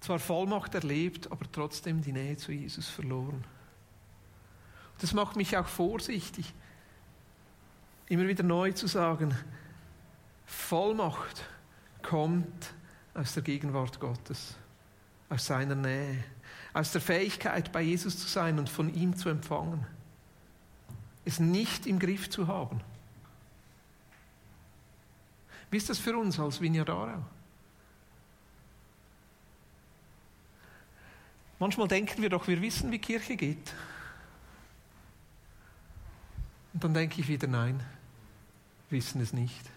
Zwar 0.00 0.18
Vollmacht 0.18 0.74
erlebt, 0.74 1.30
aber 1.30 1.50
trotzdem 1.52 2.02
die 2.02 2.12
Nähe 2.12 2.36
zu 2.36 2.50
Jesus 2.50 2.88
verloren. 2.88 3.44
Das 4.98 5.14
macht 5.14 5.36
mich 5.36 5.56
auch 5.56 5.68
vorsichtig, 5.68 6.52
immer 8.08 8.26
wieder 8.26 8.42
neu 8.42 8.72
zu 8.72 8.88
sagen, 8.88 9.32
Vollmacht 10.44 11.44
kommt 12.02 12.74
aus 13.14 13.34
der 13.34 13.44
Gegenwart 13.44 14.00
Gottes, 14.00 14.56
aus 15.28 15.46
seiner 15.46 15.76
Nähe, 15.76 16.24
aus 16.72 16.90
der 16.90 17.00
Fähigkeit, 17.00 17.70
bei 17.70 17.82
Jesus 17.82 18.18
zu 18.18 18.26
sein 18.26 18.58
und 18.58 18.68
von 18.68 18.92
ihm 18.92 19.16
zu 19.16 19.28
empfangen, 19.28 19.86
es 21.24 21.38
nicht 21.38 21.86
im 21.86 22.00
Griff 22.00 22.28
zu 22.28 22.48
haben. 22.48 22.80
Wie 25.70 25.76
ist 25.76 25.90
das 25.90 25.98
für 25.98 26.16
uns 26.16 26.40
als 26.40 26.60
Vineyard 26.60 26.90
Manchmal 31.58 31.88
denken 31.88 32.22
wir 32.22 32.28
doch, 32.28 32.46
wir 32.48 32.60
wissen, 32.60 32.90
wie 32.90 32.98
Kirche 32.98 33.36
geht. 33.36 33.72
Und 36.74 36.84
dann 36.84 36.92
denke 36.92 37.20
ich 37.20 37.28
wieder, 37.28 37.46
nein, 37.46 37.82
wissen 38.90 39.20
es 39.20 39.32
nicht. 39.32 39.70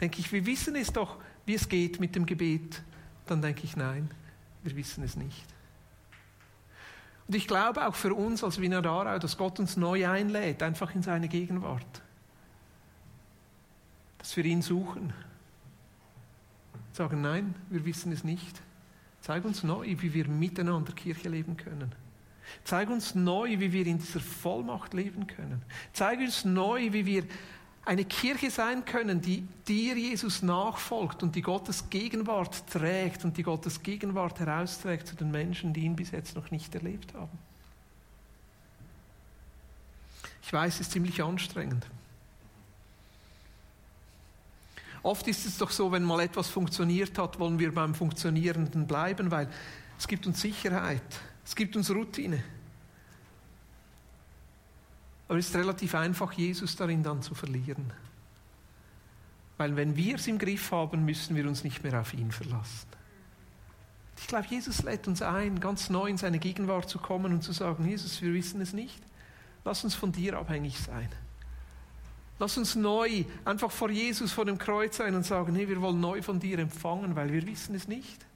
Denke 0.00 0.20
ich, 0.20 0.30
wir 0.30 0.46
wissen 0.46 0.76
es 0.76 0.92
doch, 0.92 1.16
wie 1.44 1.54
es 1.54 1.68
geht 1.68 1.98
mit 1.98 2.14
dem 2.14 2.24
Gebet. 2.24 2.82
Dann 3.26 3.42
denke 3.42 3.64
ich, 3.64 3.76
nein, 3.76 4.08
wir 4.62 4.76
wissen 4.76 5.02
es 5.02 5.16
nicht. 5.16 5.44
Und 7.26 7.34
ich 7.34 7.48
glaube 7.48 7.86
auch 7.86 7.96
für 7.96 8.14
uns 8.14 8.44
als 8.44 8.60
Wiener 8.60 8.84
Aarau, 8.86 9.18
dass 9.18 9.36
Gott 9.36 9.58
uns 9.58 9.76
neu 9.76 10.08
einlädt, 10.08 10.62
einfach 10.62 10.94
in 10.94 11.02
seine 11.02 11.28
Gegenwart. 11.28 12.02
Dass 14.18 14.36
wir 14.36 14.44
ihn 14.44 14.62
suchen. 14.62 15.12
Sagen, 16.92 17.20
nein, 17.20 17.54
wir 17.68 17.84
wissen 17.84 18.12
es 18.12 18.22
nicht. 18.24 18.62
Zeig 19.20 19.44
uns 19.44 19.62
neu, 19.62 19.86
wie 19.98 20.14
wir 20.14 20.28
miteinander 20.28 20.92
Kirche 20.92 21.28
leben 21.28 21.56
können. 21.56 21.92
Zeig 22.64 22.88
uns 22.88 23.14
neu, 23.14 23.58
wie 23.58 23.72
wir 23.72 23.86
in 23.86 23.98
dieser 23.98 24.20
Vollmacht 24.20 24.94
leben 24.94 25.26
können. 25.26 25.62
Zeig 25.92 26.18
uns 26.20 26.44
neu, 26.44 26.92
wie 26.92 27.04
wir 27.04 27.24
eine 27.84 28.04
Kirche 28.04 28.50
sein 28.50 28.84
können, 28.84 29.20
die 29.20 29.46
dir, 29.66 29.96
Jesus, 29.96 30.42
nachfolgt 30.42 31.22
und 31.22 31.34
die 31.34 31.42
Gottes 31.42 31.88
Gegenwart 31.88 32.66
trägt 32.66 33.24
und 33.24 33.36
die 33.36 33.42
Gottes 33.42 33.82
Gegenwart 33.82 34.40
herausträgt 34.40 35.06
zu 35.08 35.16
den 35.16 35.30
Menschen, 35.30 35.72
die 35.72 35.80
ihn 35.80 35.96
bis 35.96 36.10
jetzt 36.10 36.36
noch 36.36 36.50
nicht 36.50 36.74
erlebt 36.74 37.14
haben. 37.14 37.38
Ich 40.42 40.52
weiß, 40.52 40.74
es 40.74 40.80
ist 40.80 40.92
ziemlich 40.92 41.22
anstrengend. 41.22 41.86
Oft 45.08 45.26
ist 45.26 45.46
es 45.46 45.56
doch 45.56 45.70
so, 45.70 45.90
wenn 45.90 46.04
mal 46.04 46.20
etwas 46.20 46.48
funktioniert 46.48 47.16
hat, 47.16 47.38
wollen 47.38 47.58
wir 47.58 47.72
beim 47.72 47.94
Funktionierenden 47.94 48.86
bleiben, 48.86 49.30
weil 49.30 49.48
es 49.98 50.06
gibt 50.06 50.26
uns 50.26 50.38
Sicherheit, 50.38 51.00
es 51.46 51.56
gibt 51.56 51.76
uns 51.76 51.90
Routine. 51.90 52.44
Aber 55.26 55.38
es 55.38 55.48
ist 55.48 55.56
relativ 55.56 55.94
einfach, 55.94 56.34
Jesus 56.34 56.76
darin 56.76 57.02
dann 57.02 57.22
zu 57.22 57.34
verlieren. 57.34 57.90
Weil 59.56 59.76
wenn 59.76 59.96
wir 59.96 60.16
es 60.16 60.26
im 60.26 60.36
Griff 60.36 60.72
haben, 60.72 61.06
müssen 61.06 61.34
wir 61.34 61.48
uns 61.48 61.64
nicht 61.64 61.82
mehr 61.82 61.98
auf 61.98 62.12
ihn 62.12 62.30
verlassen. 62.30 62.88
Ich 64.18 64.26
glaube, 64.26 64.48
Jesus 64.50 64.82
lädt 64.82 65.08
uns 65.08 65.22
ein, 65.22 65.58
ganz 65.58 65.88
neu 65.88 66.08
in 66.08 66.18
seine 66.18 66.38
Gegenwart 66.38 66.90
zu 66.90 66.98
kommen 66.98 67.32
und 67.32 67.42
zu 67.42 67.52
sagen, 67.52 67.88
Jesus, 67.88 68.20
wir 68.20 68.34
wissen 68.34 68.60
es 68.60 68.74
nicht. 68.74 69.00
Lass 69.64 69.84
uns 69.84 69.94
von 69.94 70.12
dir 70.12 70.36
abhängig 70.36 70.78
sein. 70.78 71.08
Lass 72.38 72.56
uns 72.56 72.76
neu 72.76 73.24
einfach 73.44 73.70
vor 73.70 73.90
Jesus, 73.90 74.32
vor 74.32 74.44
dem 74.44 74.58
Kreuz 74.58 74.98
sein 74.98 75.14
und 75.14 75.26
sagen, 75.26 75.54
hey, 75.56 75.68
wir 75.68 75.80
wollen 75.80 76.00
neu 76.00 76.22
von 76.22 76.38
dir 76.38 76.58
empfangen, 76.58 77.16
weil 77.16 77.32
wir 77.32 77.46
wissen 77.46 77.74
es 77.74 77.88
nicht. 77.88 78.26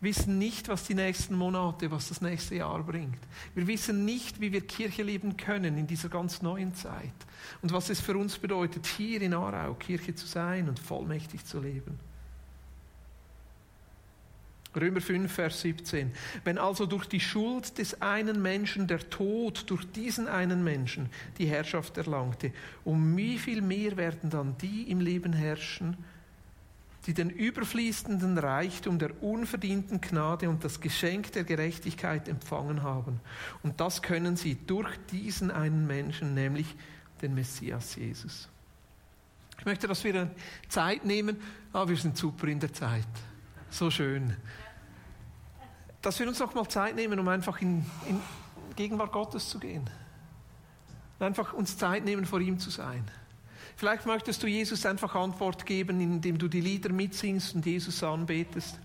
Wir 0.00 0.10
wissen 0.10 0.36
nicht, 0.38 0.68
was 0.68 0.84
die 0.84 0.94
nächsten 0.94 1.34
Monate, 1.34 1.90
was 1.90 2.08
das 2.08 2.20
nächste 2.20 2.56
Jahr 2.56 2.82
bringt. 2.82 3.18
Wir 3.54 3.66
wissen 3.66 4.04
nicht, 4.04 4.40
wie 4.40 4.52
wir 4.52 4.60
Kirche 4.60 5.02
leben 5.02 5.38
können 5.38 5.78
in 5.78 5.86
dieser 5.86 6.10
ganz 6.10 6.42
neuen 6.42 6.74
Zeit. 6.74 7.14
Und 7.62 7.72
was 7.72 7.88
es 7.88 8.00
für 8.00 8.16
uns 8.16 8.36
bedeutet, 8.36 8.86
hier 8.86 9.22
in 9.22 9.32
Aarau 9.32 9.72
Kirche 9.74 10.14
zu 10.14 10.26
sein 10.26 10.68
und 10.68 10.78
vollmächtig 10.78 11.46
zu 11.46 11.60
leben. 11.60 11.98
Römer 14.76 15.00
5, 15.00 15.32
Vers 15.32 15.60
17. 15.62 16.12
Wenn 16.44 16.58
also 16.58 16.86
durch 16.86 17.06
die 17.06 17.20
Schuld 17.20 17.78
des 17.78 18.02
einen 18.02 18.42
Menschen 18.42 18.86
der 18.86 19.08
Tod 19.10 19.68
durch 19.70 19.90
diesen 19.92 20.28
einen 20.28 20.62
Menschen 20.62 21.08
die 21.38 21.46
Herrschaft 21.46 21.96
erlangte, 21.96 22.52
um 22.84 23.16
wie 23.16 23.38
viel 23.38 23.62
mehr 23.62 23.96
werden 23.96 24.30
dann 24.30 24.56
die 24.58 24.90
im 24.90 25.00
Leben 25.00 25.32
herrschen, 25.32 25.96
die 27.06 27.14
den 27.14 27.30
überfließenden 27.30 28.36
Reichtum 28.36 28.98
der 28.98 29.22
unverdienten 29.22 30.00
Gnade 30.00 30.48
und 30.48 30.64
das 30.64 30.80
Geschenk 30.80 31.32
der 31.32 31.44
Gerechtigkeit 31.44 32.28
empfangen 32.28 32.82
haben. 32.82 33.20
Und 33.62 33.80
das 33.80 34.02
können 34.02 34.36
sie 34.36 34.56
durch 34.66 34.90
diesen 35.12 35.50
einen 35.50 35.86
Menschen, 35.86 36.34
nämlich 36.34 36.66
den 37.22 37.34
Messias 37.34 37.94
Jesus. 37.94 38.48
Ich 39.58 39.64
möchte, 39.64 39.86
dass 39.86 40.04
wir 40.04 40.30
Zeit 40.68 41.04
nehmen. 41.04 41.36
Ah, 41.72 41.88
wir 41.88 41.96
sind 41.96 42.16
super 42.16 42.48
in 42.48 42.60
der 42.60 42.72
Zeit. 42.72 43.06
So 43.70 43.90
schön 43.90 44.36
dass 46.02 46.18
wir 46.18 46.28
uns 46.28 46.38
noch 46.38 46.54
mal 46.54 46.68
Zeit 46.68 46.94
nehmen, 46.94 47.18
um 47.18 47.28
einfach 47.28 47.60
in, 47.60 47.84
in 48.08 48.20
Gegenwart 48.76 49.12
Gottes 49.12 49.48
zu 49.48 49.58
gehen. 49.58 49.88
Einfach 51.18 51.52
uns 51.54 51.78
Zeit 51.78 52.04
nehmen, 52.04 52.26
vor 52.26 52.40
ihm 52.40 52.58
zu 52.58 52.70
sein. 52.70 53.04
Vielleicht 53.76 54.06
möchtest 54.06 54.42
du 54.42 54.46
Jesus 54.46 54.86
einfach 54.86 55.14
Antwort 55.14 55.66
geben, 55.66 56.00
indem 56.00 56.38
du 56.38 56.48
die 56.48 56.60
Lieder 56.60 56.90
mitsingst 56.90 57.54
und 57.54 57.66
Jesus 57.66 58.02
anbetest. 58.02 58.78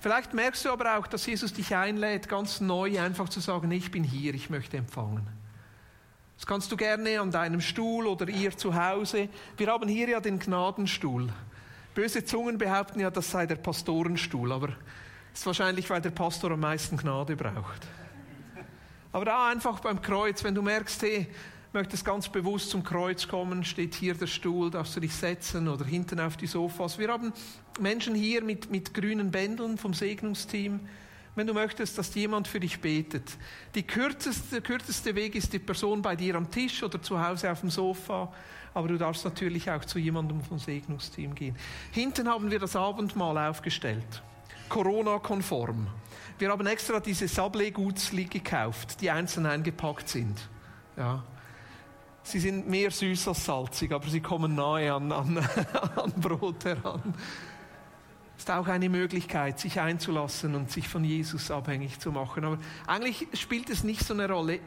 Vielleicht 0.00 0.32
merkst 0.32 0.64
du 0.64 0.70
aber 0.70 0.98
auch, 0.98 1.06
dass 1.06 1.26
Jesus 1.26 1.52
dich 1.52 1.74
einlädt, 1.74 2.28
ganz 2.28 2.60
neu 2.60 3.00
einfach 3.00 3.28
zu 3.28 3.40
sagen, 3.40 3.70
ich 3.70 3.90
bin 3.90 4.02
hier, 4.02 4.34
ich 4.34 4.48
möchte 4.48 4.78
empfangen. 4.78 5.26
Das 6.36 6.46
kannst 6.46 6.72
du 6.72 6.76
gerne 6.78 7.20
an 7.20 7.30
deinem 7.30 7.60
Stuhl 7.60 8.06
oder 8.06 8.26
ihr 8.28 8.56
zu 8.56 8.74
Hause. 8.74 9.28
Wir 9.58 9.66
haben 9.68 9.88
hier 9.88 10.08
ja 10.08 10.20
den 10.20 10.38
Gnadenstuhl. 10.38 11.28
Böse 11.94 12.24
Zungen 12.24 12.56
behaupten 12.56 13.00
ja, 13.00 13.10
das 13.10 13.30
sei 13.30 13.44
der 13.44 13.56
Pastorenstuhl, 13.56 14.52
aber 14.52 14.70
ist 15.34 15.46
wahrscheinlich, 15.46 15.88
weil 15.90 16.00
der 16.00 16.10
Pastor 16.10 16.50
am 16.52 16.60
meisten 16.60 16.96
Gnade 16.96 17.36
braucht. 17.36 17.86
Aber 19.12 19.24
da 19.24 19.48
einfach 19.48 19.80
beim 19.80 20.00
Kreuz, 20.00 20.44
wenn 20.44 20.54
du 20.54 20.62
merkst, 20.62 21.02
hey, 21.02 21.26
möchtest 21.72 22.04
ganz 22.04 22.28
bewusst 22.28 22.70
zum 22.70 22.82
Kreuz 22.82 23.28
kommen, 23.28 23.64
steht 23.64 23.94
hier 23.94 24.14
der 24.14 24.26
Stuhl, 24.26 24.70
darfst 24.70 24.96
du 24.96 25.00
dich 25.00 25.14
setzen 25.14 25.68
oder 25.68 25.84
hinten 25.84 26.20
auf 26.20 26.36
die 26.36 26.46
Sofas. 26.46 26.98
Wir 26.98 27.08
haben 27.08 27.32
Menschen 27.80 28.14
hier 28.14 28.42
mit, 28.42 28.70
mit 28.70 28.92
grünen 28.94 29.30
Bändeln 29.30 29.78
vom 29.78 29.94
Segnungsteam. 29.94 30.80
Wenn 31.36 31.46
du 31.46 31.54
möchtest, 31.54 31.96
dass 31.96 32.14
jemand 32.16 32.48
für 32.48 32.58
dich 32.58 32.80
betet. 32.80 33.36
Die 33.76 33.84
kürzeste, 33.84 34.50
der 34.56 34.60
kürzeste 34.62 35.14
Weg 35.14 35.36
ist 35.36 35.52
die 35.52 35.60
Person 35.60 36.02
bei 36.02 36.16
dir 36.16 36.34
am 36.34 36.50
Tisch 36.50 36.82
oder 36.82 37.00
zu 37.00 37.24
Hause 37.24 37.50
auf 37.50 37.60
dem 37.60 37.70
Sofa. 37.70 38.32
Aber 38.74 38.88
du 38.88 38.98
darfst 38.98 39.24
natürlich 39.24 39.70
auch 39.70 39.84
zu 39.84 39.98
jemandem 39.98 40.42
vom 40.42 40.58
Segnungsteam 40.58 41.34
gehen. 41.34 41.56
Hinten 41.92 42.28
haben 42.28 42.50
wir 42.50 42.58
das 42.58 42.74
Abendmahl 42.74 43.38
aufgestellt. 43.48 44.22
Corona-konform. 44.70 45.86
Wir 46.38 46.48
haben 46.48 46.66
extra 46.66 47.00
diese 47.00 47.26
Sablé-Gutzli 47.26 48.24
gekauft, 48.24 49.02
die 49.02 49.10
einzeln 49.10 49.44
eingepackt 49.44 50.08
sind. 50.08 50.48
Ja. 50.96 51.22
Sie 52.22 52.40
sind 52.40 52.68
mehr 52.68 52.90
süß 52.90 53.28
als 53.28 53.44
salzig, 53.44 53.92
aber 53.92 54.08
sie 54.08 54.20
kommen 54.20 54.54
nahe 54.54 54.92
an, 54.92 55.12
an, 55.12 55.38
an 55.96 56.12
Brot 56.16 56.64
heran. 56.64 57.14
Ist 58.38 58.50
auch 58.50 58.68
eine 58.68 58.88
Möglichkeit, 58.88 59.60
sich 59.60 59.80
einzulassen 59.80 60.54
und 60.54 60.70
sich 60.70 60.88
von 60.88 61.04
Jesus 61.04 61.50
abhängig 61.50 61.98
zu 61.98 62.10
machen. 62.10 62.44
Aber 62.44 62.58
eigentlich 62.86 63.28
spielt 63.34 63.68
es 63.68 63.84
nicht 63.84 64.02
so 64.02 64.14
eine 64.14 64.30
Rolle, 64.30 64.60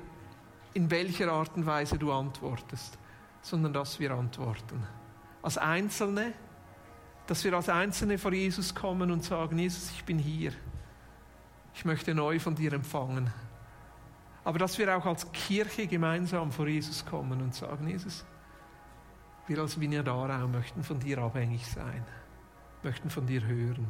in 0.75 0.91
welcher 0.91 1.31
Art 1.31 1.55
und 1.55 1.65
Weise 1.65 1.97
du 1.97 2.11
antwortest, 2.11 2.99
sondern 3.41 3.73
dass 3.73 3.99
wir 3.99 4.11
antworten. 4.11 4.85
Als 5.41 5.57
Einzelne, 5.57 6.33
dass 7.33 7.43
wir 7.43 7.53
als 7.53 7.67
Einzelne 7.67 8.19
vor 8.19 8.31
Jesus 8.31 8.75
kommen 8.75 9.09
und 9.09 9.23
sagen, 9.23 9.57
Jesus, 9.57 9.89
ich 9.89 10.03
bin 10.03 10.19
hier. 10.19 10.51
Ich 11.73 11.83
möchte 11.83 12.13
neu 12.13 12.37
von 12.37 12.53
dir 12.53 12.73
empfangen. 12.73 13.33
Aber 14.43 14.59
dass 14.59 14.77
wir 14.77 14.95
auch 14.95 15.07
als 15.07 15.31
Kirche 15.31 15.87
gemeinsam 15.87 16.51
vor 16.51 16.67
Jesus 16.67 17.03
kommen 17.03 17.41
und 17.41 17.55
sagen, 17.55 17.87
Jesus, 17.87 18.23
wir 19.47 19.57
als 19.57 19.79
Vineyardaraum 19.79 20.51
möchten 20.51 20.83
von 20.83 20.99
dir 20.99 21.17
abhängig 21.17 21.65
sein, 21.65 22.05
möchten 22.83 23.09
von 23.09 23.25
dir 23.25 23.43
hören. 23.43 23.87